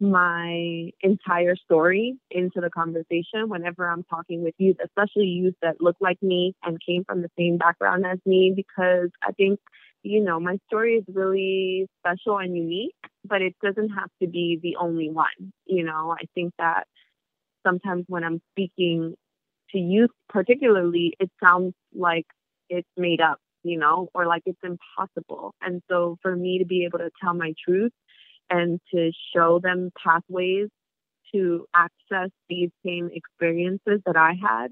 my 0.00 0.90
entire 1.02 1.56
story 1.56 2.16
into 2.30 2.60
the 2.60 2.70
conversation 2.70 3.48
whenever 3.48 3.88
I'm 3.88 4.02
talking 4.04 4.42
with 4.42 4.54
youth, 4.56 4.78
especially 4.82 5.26
youth 5.26 5.54
that 5.60 5.76
look 5.80 5.96
like 6.00 6.20
me 6.22 6.54
and 6.64 6.78
came 6.84 7.04
from 7.04 7.20
the 7.20 7.30
same 7.38 7.58
background 7.58 8.06
as 8.06 8.18
me, 8.24 8.52
because 8.56 9.10
I 9.22 9.32
think, 9.32 9.60
you 10.04 10.22
know, 10.22 10.38
my 10.38 10.58
story 10.66 10.96
is 10.96 11.04
really 11.12 11.86
special 12.00 12.38
and 12.38 12.54
unique, 12.54 12.94
but 13.24 13.40
it 13.40 13.56
doesn't 13.62 13.88
have 13.88 14.10
to 14.22 14.28
be 14.28 14.60
the 14.62 14.76
only 14.76 15.10
one. 15.10 15.52
You 15.64 15.82
know, 15.82 16.14
I 16.16 16.26
think 16.34 16.52
that 16.58 16.84
sometimes 17.66 18.04
when 18.06 18.22
I'm 18.22 18.40
speaking 18.52 19.14
to 19.70 19.78
youth, 19.78 20.10
particularly, 20.28 21.14
it 21.18 21.30
sounds 21.42 21.72
like 21.94 22.26
it's 22.68 22.88
made 22.98 23.22
up, 23.22 23.38
you 23.62 23.78
know, 23.78 24.08
or 24.14 24.26
like 24.26 24.42
it's 24.44 24.60
impossible. 24.62 25.54
And 25.62 25.82
so 25.90 26.18
for 26.20 26.36
me 26.36 26.58
to 26.58 26.66
be 26.66 26.84
able 26.84 26.98
to 26.98 27.10
tell 27.22 27.32
my 27.32 27.54
truth 27.66 27.92
and 28.50 28.78
to 28.94 29.10
show 29.34 29.58
them 29.62 29.90
pathways 30.02 30.68
to 31.34 31.64
access 31.74 32.30
these 32.50 32.70
same 32.84 33.08
experiences 33.10 34.00
that 34.04 34.16
I 34.16 34.34
had 34.40 34.70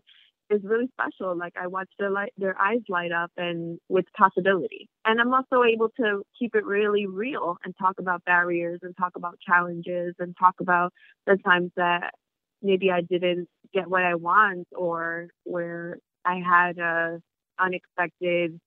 is 0.53 0.61
really 0.65 0.89
special. 0.93 1.37
Like 1.37 1.55
I 1.61 1.67
watch 1.67 1.89
their 1.99 2.11
light, 2.11 2.33
their 2.37 2.59
eyes 2.61 2.81
light 2.89 3.13
up 3.13 3.31
and 3.37 3.79
with 3.89 4.05
possibility. 4.17 4.89
And 5.05 5.21
I'm 5.21 5.33
also 5.33 5.63
able 5.65 5.89
to 6.01 6.23
keep 6.39 6.55
it 6.55 6.65
really 6.65 7.07
real 7.07 7.57
and 7.65 7.75
talk 7.79 7.95
about 7.99 8.25
barriers 8.25 8.81
and 8.83 8.97
talk 8.97 9.13
about 9.17 9.39
challenges 9.41 10.15
and 10.19 10.35
talk 10.39 10.55
about 10.61 10.93
the 11.27 11.37
times 11.45 11.73
that 11.77 12.13
maybe 12.63 12.91
I 12.91 13.01
didn't 13.01 13.49
get 13.73 13.89
what 13.89 14.03
I 14.03 14.15
want 14.15 14.69
or 14.77 15.29
where 15.45 15.99
I 16.25 16.37
had 16.37 16.79
a 16.79 17.21
unexpected, 17.59 18.59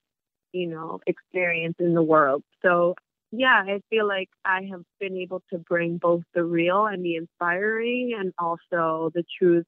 you 0.52 0.68
know, 0.68 1.00
experience 1.08 1.76
in 1.80 1.94
the 1.94 2.04
world. 2.04 2.44
So 2.62 2.96
yeah, 3.32 3.64
I 3.66 3.82
feel 3.90 4.08
like 4.08 4.30
I 4.46 4.68
have 4.72 4.84
been 5.00 5.18
able 5.18 5.42
to 5.52 5.58
bring 5.58 5.98
both 5.98 6.24
the 6.34 6.44
real 6.44 6.86
and 6.86 7.04
the 7.04 7.16
inspiring 7.16 8.16
and 8.18 8.34
also 8.40 9.12
the 9.14 9.24
truth 9.40 9.66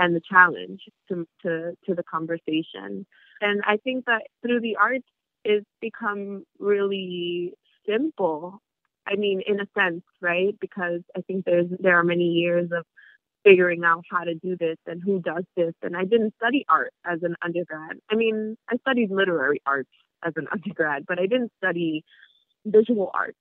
and 0.00 0.16
the 0.16 0.22
challenge 0.28 0.80
to 1.08 1.26
to, 1.42 1.72
to 1.86 1.94
the 1.94 2.04
conversation. 2.04 3.06
And 3.42 3.62
I 3.66 3.76
think 3.78 4.06
that 4.06 4.22
through 4.42 4.62
the 4.62 4.76
arts 4.76 5.06
it's 5.44 5.66
become 5.80 6.44
really 6.58 7.52
simple. 7.88 8.60
I 9.06 9.16
mean, 9.16 9.42
in 9.46 9.60
a 9.60 9.66
sense, 9.78 10.02
right? 10.20 10.54
Because 10.60 11.02
I 11.16 11.20
think 11.22 11.44
there's 11.44 11.68
there 11.78 11.98
are 11.98 12.04
many 12.04 12.24
years 12.24 12.70
of 12.72 12.84
figuring 13.44 13.84
out 13.84 14.04
how 14.10 14.24
to 14.24 14.34
do 14.34 14.56
this 14.58 14.76
and 14.86 15.02
who 15.04 15.20
does 15.20 15.44
this. 15.56 15.74
And 15.82 15.96
I 15.96 16.04
didn't 16.04 16.34
study 16.36 16.64
art 16.68 16.92
as 17.06 17.20
an 17.22 17.36
undergrad. 17.44 17.98
I 18.10 18.16
mean, 18.16 18.56
I 18.70 18.76
studied 18.78 19.10
literary 19.10 19.62
arts 19.66 19.90
as 20.24 20.34
an 20.36 20.46
undergrad, 20.52 21.04
but 21.06 21.18
I 21.18 21.26
didn't 21.26 21.52
study 21.58 22.04
visual 22.66 23.10
arts. 23.14 23.38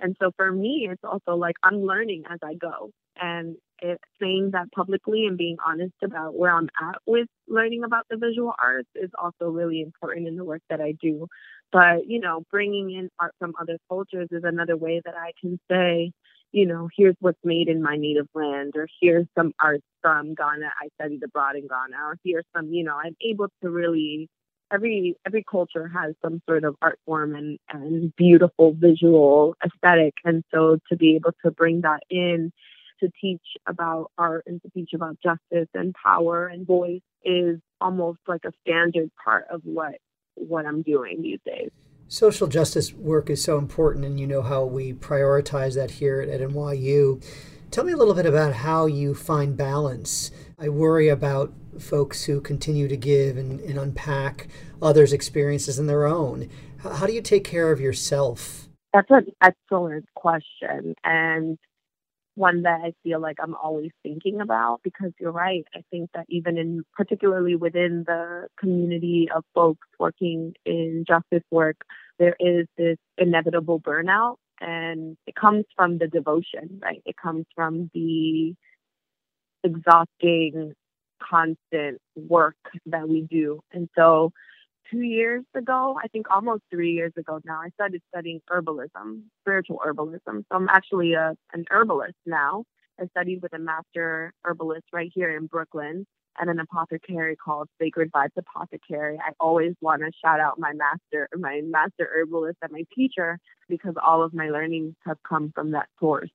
And 0.00 0.16
so 0.20 0.30
for 0.36 0.50
me, 0.52 0.88
it's 0.90 1.04
also 1.04 1.36
like 1.36 1.56
I'm 1.62 1.82
learning 1.84 2.24
as 2.30 2.38
I 2.42 2.54
go. 2.54 2.90
And 3.20 3.56
it, 3.82 3.98
saying 4.20 4.50
that 4.52 4.70
publicly 4.72 5.26
and 5.26 5.38
being 5.38 5.56
honest 5.66 5.94
about 6.02 6.34
where 6.34 6.54
I'm 6.54 6.68
at 6.80 6.96
with 7.06 7.28
learning 7.48 7.84
about 7.84 8.06
the 8.10 8.16
visual 8.16 8.52
arts 8.62 8.88
is 8.94 9.10
also 9.20 9.50
really 9.50 9.80
important 9.80 10.28
in 10.28 10.36
the 10.36 10.44
work 10.44 10.62
that 10.70 10.80
I 10.80 10.94
do. 11.00 11.26
But, 11.72 12.06
you 12.06 12.20
know, 12.20 12.42
bringing 12.50 12.90
in 12.90 13.08
art 13.18 13.34
from 13.38 13.54
other 13.60 13.78
cultures 13.88 14.28
is 14.30 14.44
another 14.44 14.76
way 14.76 15.00
that 15.04 15.14
I 15.16 15.32
can 15.40 15.58
say, 15.70 16.12
you 16.52 16.66
know, 16.66 16.88
here's 16.96 17.14
what's 17.20 17.38
made 17.44 17.68
in 17.68 17.82
my 17.82 17.96
native 17.96 18.26
land, 18.34 18.72
or 18.74 18.88
here's 19.00 19.26
some 19.38 19.52
art 19.62 19.80
from 20.02 20.34
Ghana. 20.34 20.70
I 20.80 20.88
studied 21.00 21.22
abroad 21.22 21.56
in 21.56 21.68
Ghana, 21.68 21.96
or 22.04 22.16
here's 22.24 22.44
some, 22.54 22.72
you 22.72 22.82
know, 22.84 22.96
I'm 22.96 23.16
able 23.22 23.48
to 23.62 23.70
really 23.70 24.28
every 24.72 25.16
every 25.26 25.44
culture 25.48 25.88
has 25.88 26.14
some 26.22 26.40
sort 26.48 26.64
of 26.64 26.76
art 26.82 26.98
form 27.06 27.34
and, 27.34 27.58
and 27.70 28.14
beautiful 28.16 28.72
visual 28.72 29.54
aesthetic. 29.64 30.14
And 30.24 30.44
so 30.52 30.78
to 30.88 30.96
be 30.96 31.16
able 31.16 31.32
to 31.44 31.50
bring 31.50 31.82
that 31.82 32.00
in 32.10 32.52
to 33.00 33.10
teach 33.20 33.42
about 33.66 34.10
art 34.18 34.44
and 34.46 34.60
to 34.62 34.70
teach 34.70 34.90
about 34.94 35.18
justice 35.22 35.68
and 35.74 35.94
power 35.94 36.46
and 36.46 36.66
voice 36.66 37.00
is 37.24 37.58
almost 37.80 38.20
like 38.26 38.44
a 38.44 38.52
standard 38.62 39.10
part 39.22 39.46
of 39.50 39.60
what 39.64 39.94
what 40.34 40.66
I'm 40.66 40.82
doing 40.82 41.20
these 41.22 41.40
days. 41.44 41.70
Social 42.08 42.46
justice 42.46 42.92
work 42.92 43.30
is 43.30 43.42
so 43.42 43.58
important, 43.58 44.04
and 44.04 44.18
you 44.18 44.26
know 44.26 44.42
how 44.42 44.64
we 44.64 44.92
prioritize 44.92 45.74
that 45.76 45.92
here 45.92 46.20
at, 46.20 46.40
NYU. 46.40 47.22
Tell 47.70 47.84
me 47.84 47.92
a 47.92 47.96
little 47.96 48.14
bit 48.14 48.26
about 48.26 48.52
how 48.52 48.86
you 48.86 49.14
find 49.14 49.56
balance. 49.56 50.32
I 50.58 50.70
worry 50.70 51.08
about 51.08 51.52
folks 51.78 52.24
who 52.24 52.40
continue 52.40 52.88
to 52.88 52.96
give 52.96 53.36
and, 53.36 53.60
and 53.60 53.78
unpack 53.78 54.48
others' 54.82 55.12
experiences 55.12 55.78
in 55.78 55.86
their 55.86 56.04
own. 56.04 56.48
How, 56.78 56.90
how 56.94 57.06
do 57.06 57.12
you 57.12 57.22
take 57.22 57.44
care 57.44 57.70
of 57.70 57.80
yourself? 57.80 58.68
That's 58.92 59.10
an 59.10 59.26
excellent 59.40 60.06
question. 60.16 60.96
And 61.04 61.58
one 62.40 62.62
that 62.62 62.80
I 62.82 62.92
feel 63.02 63.20
like 63.20 63.36
I'm 63.40 63.54
always 63.54 63.90
thinking 64.02 64.40
about 64.40 64.80
because 64.82 65.12
you're 65.20 65.30
right. 65.30 65.64
I 65.74 65.82
think 65.90 66.10
that 66.14 66.24
even 66.28 66.56
in 66.56 66.82
particularly 66.94 67.54
within 67.54 68.04
the 68.06 68.48
community 68.58 69.28
of 69.34 69.44
folks 69.54 69.86
working 69.98 70.54
in 70.64 71.04
justice 71.06 71.44
work, 71.50 71.76
there 72.18 72.36
is 72.40 72.66
this 72.78 72.96
inevitable 73.18 73.78
burnout 73.78 74.36
and 74.60 75.16
it 75.26 75.34
comes 75.34 75.66
from 75.76 75.98
the 75.98 76.08
devotion, 76.08 76.80
right? 76.82 77.02
It 77.04 77.16
comes 77.22 77.44
from 77.54 77.90
the 77.94 78.54
exhausting, 79.62 80.72
constant 81.22 81.98
work 82.16 82.56
that 82.86 83.06
we 83.08 83.20
do. 83.20 83.60
And 83.72 83.88
so 83.96 84.32
two 84.90 85.02
years 85.02 85.44
ago, 85.54 85.98
I 86.02 86.08
think 86.08 86.26
almost 86.30 86.62
three 86.70 86.92
years 86.92 87.12
ago 87.16 87.40
now, 87.44 87.60
I 87.64 87.70
started 87.70 88.02
studying 88.12 88.40
herbalism, 88.50 89.22
spiritual 89.42 89.80
herbalism. 89.84 90.20
So 90.26 90.52
I'm 90.52 90.68
actually 90.68 91.14
a, 91.14 91.34
an 91.52 91.64
herbalist 91.70 92.16
now. 92.26 92.64
I 93.00 93.06
studied 93.06 93.40
with 93.42 93.54
a 93.54 93.58
master 93.58 94.32
herbalist 94.44 94.86
right 94.92 95.10
here 95.14 95.36
in 95.36 95.46
Brooklyn 95.46 96.06
and 96.38 96.50
an 96.50 96.60
apothecary 96.60 97.36
called 97.36 97.68
Sacred 97.80 98.10
Vibes 98.12 98.36
Apothecary. 98.36 99.18
I 99.18 99.32
always 99.40 99.74
want 99.80 100.02
to 100.02 100.10
shout 100.24 100.40
out 100.40 100.58
my 100.58 100.72
master, 100.72 101.28
my 101.36 101.60
master 101.64 102.08
herbalist 102.14 102.58
and 102.62 102.72
my 102.72 102.84
teacher 102.94 103.38
because 103.68 103.94
all 104.04 104.22
of 104.22 104.34
my 104.34 104.50
learnings 104.50 104.94
have 105.06 105.18
come 105.26 105.50
from 105.54 105.72
that 105.72 105.88
source. 105.98 106.30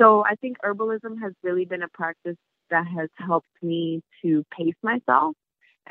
So 0.00 0.24
I 0.24 0.34
think 0.36 0.58
herbalism 0.64 1.20
has 1.22 1.32
really 1.42 1.64
been 1.64 1.82
a 1.82 1.88
practice 1.88 2.36
that 2.70 2.86
has 2.86 3.08
helped 3.16 3.48
me 3.62 4.02
to 4.22 4.44
pace 4.56 4.76
myself 4.82 5.34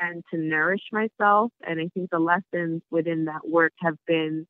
and 0.00 0.22
to 0.32 0.38
nourish 0.38 0.82
myself. 0.92 1.52
And 1.66 1.80
I 1.80 1.88
think 1.94 2.10
the 2.10 2.18
lessons 2.18 2.82
within 2.90 3.26
that 3.26 3.48
work 3.48 3.72
have 3.80 3.96
been 4.06 4.46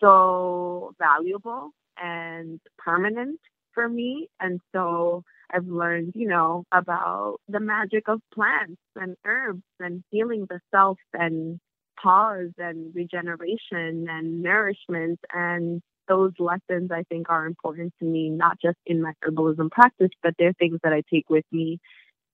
so 0.00 0.94
valuable 0.98 1.70
and 2.00 2.60
permanent 2.78 3.40
for 3.74 3.88
me. 3.88 4.28
And 4.40 4.60
so 4.74 5.22
I've 5.52 5.66
learned, 5.66 6.12
you 6.14 6.28
know, 6.28 6.64
about 6.72 7.36
the 7.48 7.60
magic 7.60 8.08
of 8.08 8.20
plants 8.34 8.80
and 8.96 9.16
herbs 9.24 9.62
and 9.80 10.02
healing 10.10 10.46
the 10.48 10.60
self 10.70 10.98
and 11.12 11.58
pause 12.02 12.50
and 12.58 12.94
regeneration 12.94 14.06
and 14.08 14.42
nourishment. 14.42 15.20
And 15.32 15.80
those 16.08 16.32
lessons 16.38 16.90
I 16.90 17.04
think 17.08 17.30
are 17.30 17.46
important 17.46 17.92
to 18.00 18.04
me, 18.04 18.28
not 18.28 18.58
just 18.60 18.78
in 18.86 19.00
my 19.02 19.12
herbalism 19.24 19.70
practice, 19.70 20.10
but 20.22 20.34
they're 20.38 20.52
things 20.54 20.78
that 20.82 20.92
I 20.92 21.02
take 21.12 21.30
with 21.30 21.44
me 21.52 21.78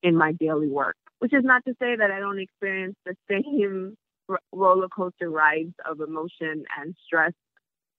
in 0.03 0.17
my 0.17 0.33
daily 0.33 0.69
work 0.69 0.97
which 1.19 1.33
is 1.33 1.45
not 1.45 1.65
to 1.67 1.75
say 1.81 1.97
that 1.97 2.11
I 2.11 2.21
don't 2.21 2.39
experience 2.39 2.97
the 3.05 3.15
same 3.31 3.97
roller 4.53 4.89
coaster 4.89 5.31
rides 5.31 5.75
of 5.89 6.01
emotion 6.01 6.65
and 6.79 6.95
stress 7.07 7.33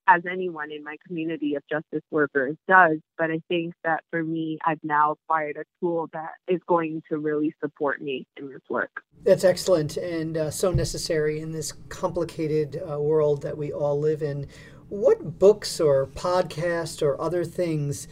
as 0.10 0.24
anyone 0.30 0.72
in 0.72 0.84
my 0.84 0.98
community 1.06 1.56
of 1.56 1.64
justice 1.72 2.04
workers 2.10 2.58
does. 2.68 2.98
But 3.18 3.30
I 3.30 3.42
think 3.48 3.76
that 3.84 4.04
for 4.10 4.24
me, 4.24 4.58
I've 4.66 4.84
now 4.84 5.12
acquired 5.12 5.58
a 5.58 5.64
tool 5.80 6.10
that 6.14 6.32
is 6.48 6.60
going 6.68 7.04
to 7.10 7.18
really 7.20 7.54
support 7.62 8.02
me 8.02 8.26
in 8.36 8.50
this 8.50 8.62
work. 8.70 9.04
That's 9.24 9.44
excellent 9.44 9.98
and 9.98 10.36
uh, 10.36 10.52
so 10.52 10.72
necessary 10.72 11.40
in 11.40 11.52
this 11.52 11.74
complicated 11.90 12.82
uh, 12.90 13.00
world 13.00 13.44
that 13.44 13.58
we 13.58 13.72
all 13.72 14.00
live 14.00 14.24
in. 14.24 14.48
What 14.88 15.38
books 15.38 15.80
or 15.80 16.08
podcasts 16.08 17.04
or 17.04 17.20
other 17.22 17.46
things 17.46 18.08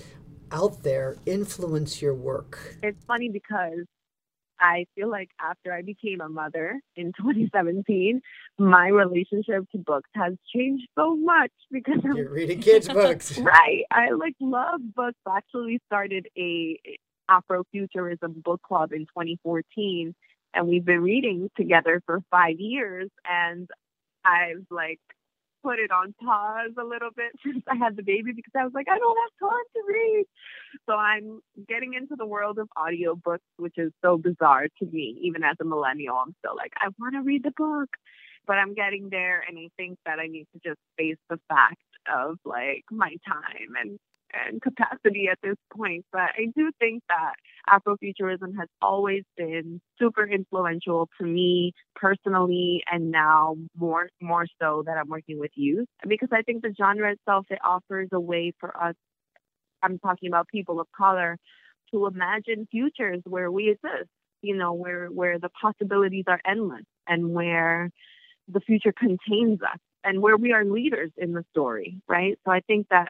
out 0.51 0.83
there 0.83 1.17
influence 1.25 2.01
your 2.01 2.13
work? 2.13 2.77
It's 2.83 3.03
funny 3.05 3.29
because 3.29 3.85
I 4.59 4.85
feel 4.95 5.09
like 5.09 5.29
after 5.39 5.73
I 5.73 5.81
became 5.81 6.21
a 6.21 6.29
mother 6.29 6.79
in 6.95 7.13
2017, 7.17 8.21
my 8.57 8.87
relationship 8.87 9.69
to 9.71 9.77
books 9.77 10.09
has 10.15 10.33
changed 10.53 10.87
so 10.95 11.15
much 11.15 11.51
because 11.71 11.97
you're 12.03 12.29
reading 12.29 12.61
kids' 12.61 12.87
books. 12.87 13.37
right. 13.37 13.83
I 13.91 14.11
like 14.11 14.35
love 14.39 14.81
books. 14.95 15.17
I 15.27 15.37
actually 15.37 15.79
started 15.87 16.27
a 16.37 16.79
Afrofuturism 17.29 18.41
book 18.43 18.61
club 18.61 18.93
in 18.93 19.01
2014 19.01 20.15
and 20.53 20.67
we've 20.67 20.85
been 20.85 21.01
reading 21.01 21.49
together 21.57 22.01
for 22.05 22.21
five 22.31 22.59
years 22.59 23.09
and 23.29 23.69
I've 24.23 24.65
like 24.71 24.99
put 25.63 25.79
it 25.79 25.91
on 25.91 26.13
pause 26.23 26.71
a 26.79 26.83
little 26.83 27.09
bit 27.15 27.31
since 27.43 27.63
I 27.67 27.75
had 27.75 27.95
the 27.95 28.03
baby 28.03 28.31
because 28.33 28.53
I 28.57 28.63
was 28.63 28.73
like, 28.73 28.87
I 28.89 28.97
don't 28.97 29.17
have 29.17 29.49
time 29.49 29.67
to 29.75 29.81
read. 29.87 30.25
So 30.87 30.93
I'm 30.95 31.41
getting 31.67 31.93
into 31.93 32.15
the 32.17 32.25
world 32.25 32.59
of 32.59 32.69
audiobooks, 32.77 33.47
which 33.57 33.77
is 33.77 33.91
so 34.03 34.17
bizarre 34.17 34.67
to 34.79 34.85
me. 34.85 35.19
Even 35.23 35.43
as 35.43 35.57
a 35.61 35.65
millennial, 35.65 36.15
I'm 36.15 36.35
still 36.39 36.55
like, 36.55 36.73
I 36.77 36.89
want 36.99 37.15
to 37.15 37.21
read 37.21 37.43
the 37.43 37.53
book. 37.55 37.89
But 38.45 38.53
I'm 38.53 38.73
getting 38.75 39.09
there, 39.09 39.43
and 39.45 39.59
I 39.59 39.67
think 39.75 39.97
that 40.05 40.19
I 40.19 40.27
need 40.27 40.47
to 40.53 40.69
just 40.69 40.79
face 40.97 41.17
the 41.29 41.37
fact 41.49 41.83
of 42.07 42.37
like 42.45 42.85
my 42.89 43.13
time 43.27 43.75
and 43.77 43.99
and 44.33 44.61
capacity 44.61 45.27
at 45.31 45.39
this 45.43 45.55
point. 45.75 46.05
But 46.11 46.31
I 46.37 46.47
do 46.55 46.71
think 46.79 47.03
that 47.09 47.33
Afrofuturism 47.69 48.57
has 48.57 48.67
always 48.81 49.23
been 49.37 49.81
super 49.99 50.25
influential 50.27 51.09
to 51.19 51.25
me 51.25 51.73
personally, 51.95 52.83
and 52.91 53.11
now 53.11 53.55
more 53.77 54.09
more 54.21 54.45
so 54.61 54.83
that 54.85 54.97
I'm 54.97 55.09
working 55.09 55.39
with 55.39 55.51
youth 55.55 55.87
because 56.07 56.29
I 56.31 56.41
think 56.41 56.61
the 56.61 56.73
genre 56.77 57.11
itself 57.11 57.45
it 57.49 57.59
offers 57.65 58.09
a 58.11 58.19
way 58.19 58.53
for 58.59 58.75
us. 58.81 58.95
I'm 59.83 59.99
talking 59.99 60.29
about 60.29 60.47
people 60.47 60.79
of 60.79 60.87
color 60.97 61.37
to 61.91 62.07
imagine 62.07 62.67
futures 62.71 63.21
where 63.25 63.51
we 63.51 63.69
exist. 63.69 64.09
You 64.41 64.55
know, 64.55 64.73
where 64.73 65.07
where 65.07 65.39
the 65.39 65.49
possibilities 65.49 66.25
are 66.27 66.39
endless 66.47 66.83
and 67.07 67.33
where 67.33 67.89
the 68.47 68.61
future 68.61 68.93
contains 68.93 69.61
us 69.61 69.79
and 70.03 70.21
where 70.21 70.37
we 70.37 70.53
are 70.53 70.65
leaders 70.65 71.11
in 71.17 71.33
the 71.33 71.43
story, 71.51 71.99
right? 72.07 72.37
So 72.45 72.51
I 72.51 72.61
think 72.61 72.87
that 72.91 73.09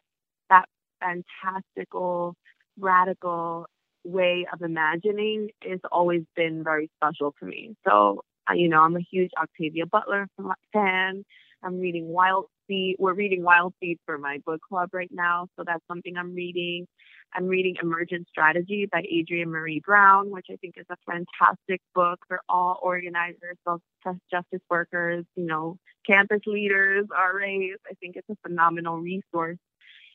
that 0.49 0.65
fantastical, 0.99 2.35
radical 2.79 3.67
way 4.03 4.45
of 4.51 4.61
imagining 4.61 5.49
has 5.61 5.79
always 5.91 6.23
been 6.35 6.63
very 6.63 6.89
special 6.97 7.33
to 7.39 7.45
me. 7.45 7.75
So, 7.87 8.21
you 8.53 8.69
know, 8.69 8.81
I'm 8.81 8.95
a 8.95 9.05
huge 9.11 9.31
Octavia 9.41 9.85
Butler 9.85 10.27
fan. 10.71 11.23
I'm 11.63 11.79
reading 11.79 12.07
Wild 12.07 12.45
Seed. 12.67 12.95
We're 12.99 13.13
reading 13.13 13.43
Wild 13.43 13.73
Seed 13.79 13.97
for 14.05 14.17
my 14.17 14.39
book 14.45 14.61
club 14.67 14.89
right 14.93 15.09
now, 15.11 15.47
so 15.57 15.63
that's 15.65 15.83
something 15.87 16.15
I'm 16.15 16.33
reading. 16.33 16.87
I'm 17.33 17.47
reading 17.47 17.75
Emergent 17.81 18.27
Strategy 18.29 18.87
by 18.89 18.99
Adrienne 18.99 19.49
Maree 19.49 19.81
Brown, 19.83 20.29
which 20.29 20.45
I 20.49 20.55
think 20.57 20.75
is 20.77 20.85
a 20.89 20.95
fantastic 21.05 21.81
book 21.93 22.19
for 22.27 22.39
all 22.47 22.79
organizers, 22.81 23.57
social 23.67 24.17
justice 24.31 24.61
workers, 24.69 25.25
you 25.35 25.45
know, 25.45 25.77
campus 26.05 26.39
leaders, 26.45 27.05
RAs. 27.11 27.79
I 27.89 27.93
think 27.99 28.15
it's 28.15 28.29
a 28.29 28.37
phenomenal 28.47 28.99
resource. 28.99 29.57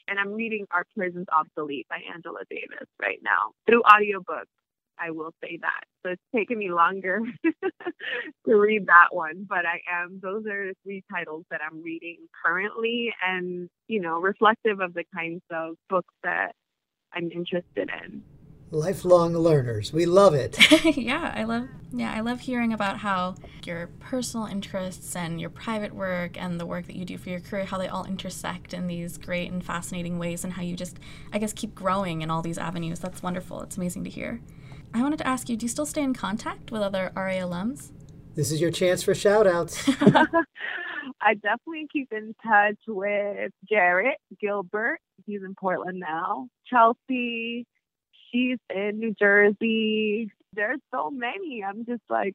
And 0.09 0.19
I'm 0.19 0.33
reading 0.33 0.67
Are 0.71 0.85
Prisons 0.97 1.27
Obsolete 1.37 1.87
by 1.89 1.99
Angela 2.13 2.41
Davis 2.51 2.89
right 3.01 3.21
now 3.23 3.53
through 3.67 3.83
audiobook. 3.83 4.49
I 4.99 5.11
will 5.11 5.33
say 5.43 5.59
that. 5.63 5.85
So 6.03 6.13
it's 6.13 6.23
taken 6.35 6.59
me 6.59 6.71
longer 6.71 7.21
to 7.45 8.55
read 8.55 8.87
that 8.87 9.09
one, 9.11 9.47
but 9.49 9.65
I 9.67 9.81
am, 9.91 10.21
those 10.23 10.47
are 10.47 10.69
the 10.69 10.75
three 10.85 11.03
titles 11.11 11.45
that 11.51 11.61
I'm 11.61 11.83
reading 11.83 12.19
currently 12.45 13.13
and, 13.27 13.69
you 13.89 14.01
know, 14.01 14.21
reflective 14.21 14.81
of 14.81 14.95
the 14.95 15.05
kinds 15.15 15.43
of 15.51 15.77
books 15.89 16.13
that 16.23 16.53
I'm 17.13 17.31
interested 17.33 17.91
in. 18.05 18.23
Lifelong 18.73 19.35
learners. 19.37 19.93
We 19.93 20.07
love 20.07 20.33
it. 20.33 20.57
yeah, 20.97 21.31
I 21.37 21.45
love 21.45 21.69
yeah, 21.93 22.15
I 22.15 22.21
love 22.21 22.41
hearing 22.41 22.73
about 22.73 22.97
how 22.97 23.35
your 23.65 23.89
personal 24.01 24.47
interests 24.47 25.15
and 25.15 25.39
your 25.39 25.51
private 25.51 25.95
work 25.95 26.41
and 26.41 26.59
the 26.59 26.65
work 26.65 26.87
that 26.87 26.97
you 26.97 27.05
do 27.05 27.19
for 27.19 27.29
your 27.29 27.41
career, 27.41 27.67
how 27.67 27.77
they 27.77 27.89
all 27.89 28.07
intersect 28.07 28.73
in 28.73 28.87
these 28.87 29.19
great 29.19 29.53
and 29.53 29.63
fascinating 29.63 30.19
ways 30.19 30.43
and 30.43 30.55
how 30.55 30.63
you 30.63 30.75
just 30.75 30.99
I 31.35 31.39
guess 31.39 31.53
keep 31.53 31.75
growing 31.75 32.23
in 32.23 32.31
all 32.31 32.41
these 32.41 32.57
avenues. 32.57 32.99
That's 32.99 33.23
wonderful. 33.23 33.61
It's 33.61 33.77
amazing 33.77 34.05
to 34.05 34.11
hear. 34.11 34.41
I 34.95 35.03
wanted 35.03 35.19
to 35.19 35.27
ask 35.27 35.51
you, 35.51 35.57
do 35.57 35.65
you 35.65 35.69
still 35.69 35.85
stay 35.85 36.03
in 36.03 36.15
contact 36.15 36.73
with 36.73 36.81
other 36.81 37.13
RA 37.15 37.33
alums? 37.33 37.93
This 38.35 38.51
is 38.51 38.59
your 38.59 38.71
chance 38.71 39.03
for 39.03 39.15
shout 39.15 39.47
outs. 39.47 39.87
I 41.21 41.35
definitely 41.35 41.89
keep 41.93 42.11
in 42.11 42.35
touch 42.43 42.79
with 42.89 43.53
Jarrett 43.69 44.17
Gilbert. 44.41 44.99
He's 45.27 45.43
in 45.43 45.55
Portland 45.55 46.01
now. 46.01 46.49
Chelsea, 46.67 47.67
she's 48.33 48.59
in 48.75 48.99
New 48.99 49.15
Jersey. 49.19 50.31
There's 50.55 50.81
so 50.93 51.11
many. 51.11 51.63
I'm 51.67 51.85
just 51.87 52.03
like, 52.11 52.35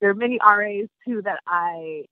there 0.00 0.10
are 0.10 0.14
many 0.14 0.38
RAs 0.44 0.88
too 1.06 1.22
that 1.22 1.40
I 1.46 2.04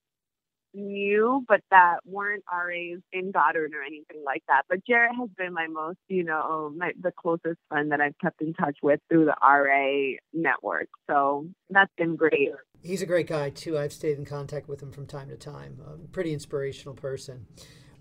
knew, 0.75 1.45
but 1.47 1.61
that 1.71 1.99
weren't 2.05 2.45
RAs 2.51 3.01
in 3.13 3.31
Goddard 3.31 3.73
or 3.75 3.83
anything 3.83 4.23
like 4.25 4.43
that. 4.49 4.63
But 4.69 4.85
Jarrett 4.87 5.15
has 5.19 5.29
been 5.37 5.53
my 5.53 5.67
most, 5.67 5.99
you 6.09 6.25
know, 6.25 6.73
my, 6.75 6.93
the 7.01 7.13
closest 7.13 7.59
friend 7.69 7.93
that 7.93 8.01
I've 8.01 8.19
kept 8.21 8.41
in 8.41 8.55
touch 8.55 8.77
with 8.83 9.01
through 9.09 9.27
the 9.27 9.37
RA 9.43 10.17
network. 10.33 10.89
So 11.11 11.49
that's 11.71 11.93
been 11.97 12.17
great. 12.17 12.51
He's 12.83 13.03
a 13.03 13.07
great 13.07 13.27
guy 13.27 13.51
too. 13.51 13.79
I've 13.79 13.93
stayed 13.93 14.19
in 14.19 14.25
contact 14.25 14.69
with 14.69 14.83
him 14.83 14.93
from 14.93 15.07
time 15.07 15.29
to 15.29 15.37
time. 15.37 15.79
A 15.87 15.97
pretty 16.09 16.33
inspirational 16.33 16.95
person. 16.95 17.47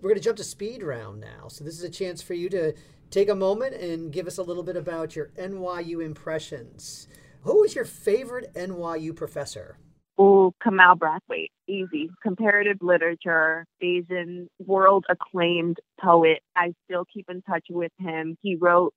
We're 0.01 0.09
going 0.09 0.19
to 0.19 0.23
jump 0.23 0.37
to 0.37 0.43
speed 0.43 0.81
round 0.81 1.21
now. 1.21 1.47
So 1.47 1.63
this 1.63 1.77
is 1.77 1.83
a 1.83 1.89
chance 1.89 2.23
for 2.23 2.33
you 2.33 2.49
to 2.49 2.73
take 3.11 3.29
a 3.29 3.35
moment 3.35 3.75
and 3.75 4.11
give 4.11 4.25
us 4.25 4.39
a 4.39 4.43
little 4.43 4.63
bit 4.63 4.75
about 4.75 5.15
your 5.15 5.27
NYU 5.37 6.03
impressions. 6.03 7.07
Who 7.43 7.63
is 7.63 7.75
your 7.75 7.85
favorite 7.85 8.51
NYU 8.55 9.15
professor? 9.15 9.77
Oh, 10.17 10.53
Kamau 10.63 10.97
Brathwaite, 10.97 11.51
easy. 11.67 12.09
Comparative 12.23 12.77
literature, 12.81 13.65
Asian, 13.79 14.47
world 14.59 15.05
acclaimed 15.07 15.77
poet. 15.99 16.39
I 16.55 16.73
still 16.85 17.05
keep 17.11 17.29
in 17.29 17.43
touch 17.43 17.65
with 17.69 17.91
him. 17.99 18.37
He 18.41 18.55
wrote 18.55 18.93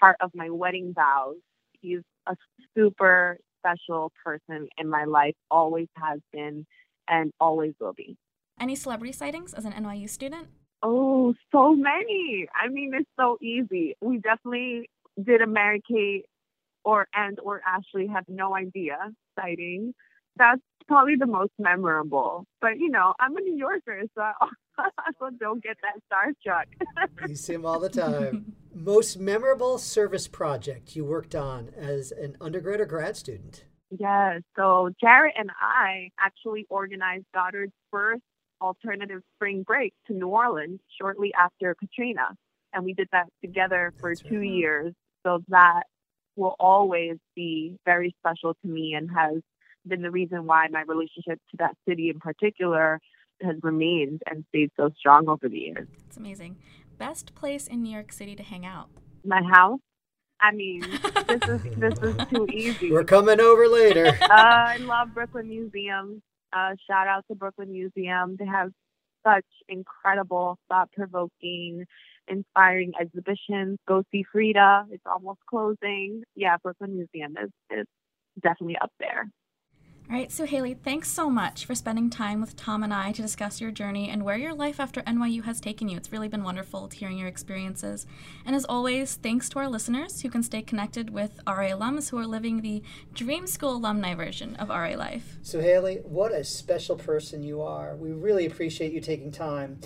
part 0.00 0.16
of 0.20 0.30
my 0.34 0.48
wedding 0.48 0.94
vows. 0.94 1.36
He's 1.80 2.00
a 2.26 2.36
super 2.74 3.38
special 3.60 4.12
person 4.24 4.68
in 4.78 4.88
my 4.88 5.04
life, 5.04 5.34
always 5.50 5.88
has 5.96 6.20
been, 6.32 6.66
and 7.06 7.32
always 7.38 7.74
will 7.78 7.94
be. 7.94 8.16
Any 8.60 8.74
celebrity 8.74 9.12
sightings 9.12 9.54
as 9.54 9.64
an 9.64 9.72
NYU 9.72 10.08
student? 10.08 10.48
Oh, 10.82 11.34
so 11.52 11.74
many. 11.74 12.46
I 12.54 12.68
mean, 12.68 12.92
it's 12.94 13.08
so 13.18 13.38
easy. 13.42 13.96
We 14.00 14.18
definitely 14.18 14.88
did 15.22 15.42
a 15.42 15.46
Mary 15.46 15.82
Kate 15.88 16.26
or 16.84 17.08
and 17.14 17.38
or 17.40 17.60
Ashley 17.66 18.06
have 18.06 18.24
no 18.28 18.54
idea 18.54 18.96
sighting. 19.38 19.94
That's 20.36 20.62
probably 20.86 21.16
the 21.16 21.26
most 21.26 21.52
memorable. 21.58 22.46
But 22.60 22.78
you 22.78 22.90
know, 22.90 23.14
I'm 23.18 23.36
a 23.36 23.40
New 23.40 23.56
Yorker, 23.56 24.02
so 24.14 24.22
I 24.78 24.88
also 25.06 25.36
don't 25.38 25.62
get 25.62 25.76
that 25.82 26.00
starstruck. 26.10 26.64
you 27.28 27.34
see 27.34 27.54
him 27.54 27.66
all 27.66 27.80
the 27.80 27.88
time. 27.88 28.54
Most 28.72 29.18
memorable 29.18 29.78
service 29.78 30.28
project 30.28 30.94
you 30.94 31.04
worked 31.04 31.34
on 31.34 31.70
as 31.76 32.12
an 32.12 32.36
undergrad 32.40 32.80
or 32.80 32.86
grad 32.86 33.16
student? 33.16 33.64
Yes. 33.90 34.42
So 34.54 34.90
Jarrett 35.00 35.34
and 35.36 35.50
I 35.60 36.10
actually 36.20 36.66
organized 36.68 37.24
Goddard's 37.34 37.72
first 37.90 38.22
alternative 38.60 39.22
spring 39.36 39.62
break 39.62 39.92
to 40.06 40.12
New 40.12 40.28
Orleans 40.28 40.80
shortly 41.00 41.32
after 41.34 41.74
Katrina. 41.74 42.36
And 42.72 42.84
we 42.84 42.92
did 42.92 43.08
that 43.12 43.26
together 43.42 43.92
for 44.00 44.10
That's 44.10 44.28
two 44.28 44.40
right. 44.40 44.50
years. 44.50 44.94
So 45.24 45.42
that 45.48 45.84
will 46.36 46.54
always 46.60 47.16
be 47.34 47.76
very 47.84 48.14
special 48.20 48.54
to 48.54 48.68
me 48.68 48.94
and 48.94 49.10
has 49.10 49.42
been 49.86 50.02
the 50.02 50.10
reason 50.10 50.46
why 50.46 50.66
my 50.70 50.82
relationship 50.82 51.40
to 51.50 51.56
that 51.58 51.74
city 51.88 52.10
in 52.10 52.20
particular 52.20 53.00
has 53.42 53.56
remained 53.62 54.22
and 54.26 54.44
stayed 54.48 54.70
so 54.76 54.90
strong 54.98 55.28
over 55.28 55.48
the 55.48 55.58
years. 55.58 55.88
It's 56.06 56.16
amazing. 56.16 56.56
Best 56.98 57.34
place 57.34 57.66
in 57.66 57.82
New 57.82 57.92
York 57.92 58.12
City 58.12 58.34
to 58.36 58.42
hang 58.42 58.66
out? 58.66 58.88
My 59.24 59.42
house. 59.42 59.80
I 60.40 60.52
mean, 60.52 60.80
this 61.26 61.48
is 61.48 61.62
this 61.76 61.98
is 62.00 62.16
too 62.30 62.46
easy. 62.52 62.92
We're 62.92 63.04
coming 63.04 63.40
over 63.40 63.68
later. 63.68 64.06
uh, 64.22 64.26
I 64.30 64.76
love 64.78 65.14
Brooklyn 65.14 65.48
Museum. 65.48 66.22
Uh, 66.52 66.74
shout 66.88 67.06
out 67.06 67.24
to 67.28 67.34
Brooklyn 67.34 67.72
Museum. 67.72 68.36
They 68.38 68.46
have 68.46 68.70
such 69.26 69.44
incredible, 69.68 70.58
thought-provoking, 70.68 71.84
inspiring 72.28 72.92
exhibitions. 73.00 73.78
Go 73.86 74.02
see 74.12 74.24
Frida. 74.30 74.86
It's 74.90 75.04
almost 75.06 75.40
closing. 75.48 76.22
Yeah, 76.34 76.56
Brooklyn 76.62 76.96
Museum 76.96 77.36
is 77.42 77.50
is 77.70 77.86
definitely 78.40 78.76
up 78.80 78.92
there. 78.98 79.30
All 80.10 80.16
right, 80.16 80.30
Suhaili, 80.30 80.74
thanks 80.74 81.10
so 81.10 81.28
much 81.28 81.66
for 81.66 81.74
spending 81.74 82.08
time 82.08 82.40
with 82.40 82.56
Tom 82.56 82.82
and 82.82 82.94
I 82.94 83.12
to 83.12 83.20
discuss 83.20 83.60
your 83.60 83.70
journey 83.70 84.08
and 84.08 84.24
where 84.24 84.38
your 84.38 84.54
life 84.54 84.80
after 84.80 85.02
NYU 85.02 85.44
has 85.44 85.60
taken 85.60 85.86
you. 85.86 85.98
It's 85.98 86.10
really 86.10 86.28
been 86.28 86.42
wonderful 86.42 86.88
hearing 86.88 87.18
your 87.18 87.28
experiences. 87.28 88.06
And 88.46 88.56
as 88.56 88.64
always, 88.64 89.16
thanks 89.16 89.50
to 89.50 89.58
our 89.58 89.68
listeners 89.68 90.22
who 90.22 90.30
can 90.30 90.42
stay 90.42 90.62
connected 90.62 91.10
with 91.10 91.38
RA 91.46 91.68
alums 91.68 92.08
who 92.08 92.16
are 92.16 92.26
living 92.26 92.62
the 92.62 92.82
Dream 93.12 93.46
School 93.46 93.76
alumni 93.76 94.14
version 94.14 94.56
of 94.56 94.70
RA 94.70 94.94
life. 94.96 95.36
So, 95.42 95.60
Haley, 95.60 95.96
what 95.96 96.32
a 96.32 96.42
special 96.42 96.96
person 96.96 97.42
you 97.42 97.60
are. 97.60 97.94
We 97.94 98.12
really 98.12 98.46
appreciate 98.46 98.94
you 98.94 99.02
taking 99.02 99.30
time. 99.30 99.78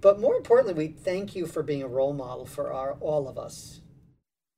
But 0.00 0.18
more 0.18 0.34
importantly, 0.34 0.74
we 0.74 0.88
thank 0.88 1.36
you 1.36 1.46
for 1.46 1.62
being 1.62 1.84
a 1.84 1.88
role 1.88 2.14
model 2.14 2.46
for 2.46 2.72
our, 2.72 2.94
all 2.94 3.28
of 3.28 3.38
us. 3.38 3.80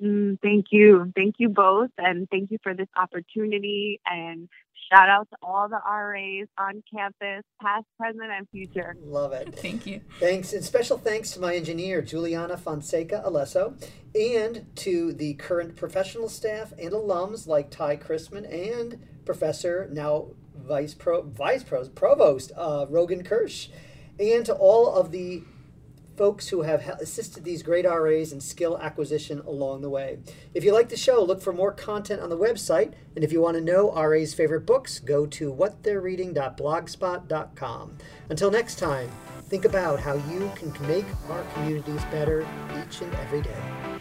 Mm, 0.02 0.38
thank 0.40 0.66
you. 0.70 1.12
Thank 1.14 1.36
you 1.38 1.48
both. 1.48 1.90
And 1.98 2.28
thank 2.30 2.50
you 2.50 2.58
for 2.62 2.74
this 2.74 2.88
opportunity. 2.96 4.00
And 4.06 4.48
shout 4.90 5.08
out 5.08 5.28
to 5.30 5.36
all 5.42 5.68
the 5.68 5.80
RAs 5.84 6.48
on 6.58 6.82
campus, 6.92 7.44
past, 7.60 7.84
present, 7.98 8.30
and 8.30 8.48
future. 8.50 8.96
Love 9.02 9.32
it. 9.32 9.54
thank 9.56 9.86
you. 9.86 10.00
Thanks. 10.18 10.52
And 10.52 10.64
special 10.64 10.98
thanks 10.98 11.32
to 11.32 11.40
my 11.40 11.54
engineer, 11.54 12.02
Juliana 12.02 12.56
Fonseca 12.56 13.22
Alesso, 13.26 13.74
and 14.14 14.66
to 14.76 15.12
the 15.12 15.34
current 15.34 15.76
professional 15.76 16.28
staff 16.28 16.72
and 16.72 16.92
alums 16.92 17.46
like 17.46 17.70
Ty 17.70 17.98
Chrisman 17.98 18.50
and 18.50 18.98
Professor, 19.24 19.88
now 19.92 20.28
Vice 20.56 20.94
Pro, 20.94 21.22
Vice 21.22 21.62
Pro, 21.62 21.86
Provost 21.88 22.52
uh, 22.56 22.86
Rogan 22.88 23.22
Kersh, 23.22 23.68
and 24.18 24.44
to 24.46 24.54
all 24.54 24.94
of 24.94 25.10
the 25.10 25.42
folks 26.16 26.48
who 26.48 26.62
have 26.62 26.88
assisted 27.00 27.44
these 27.44 27.62
great 27.62 27.84
RAs 27.84 28.32
in 28.32 28.40
skill 28.40 28.78
acquisition 28.78 29.40
along 29.40 29.82
the 29.82 29.90
way. 29.90 30.18
If 30.54 30.64
you 30.64 30.72
like 30.72 30.88
the 30.88 30.96
show, 30.96 31.22
look 31.22 31.42
for 31.42 31.52
more 31.52 31.72
content 31.72 32.20
on 32.20 32.30
the 32.30 32.38
website. 32.38 32.94
And 33.14 33.24
if 33.24 33.32
you 33.32 33.40
want 33.40 33.56
to 33.56 33.62
know 33.62 33.92
RA's 33.92 34.34
favorite 34.34 34.66
books, 34.66 34.98
go 34.98 35.26
to 35.26 35.52
whattheyreading.blogspot.com. 35.52 37.98
Until 38.28 38.50
next 38.50 38.78
time, 38.78 39.10
Think 39.50 39.64
about 39.64 39.98
how 39.98 40.14
you 40.14 40.48
can 40.54 40.70
make 40.86 41.06
our 41.28 41.42
communities 41.54 42.04
better 42.12 42.46
each 42.80 43.00
and 43.00 43.12
every 43.16 43.42
day. 43.42 44.00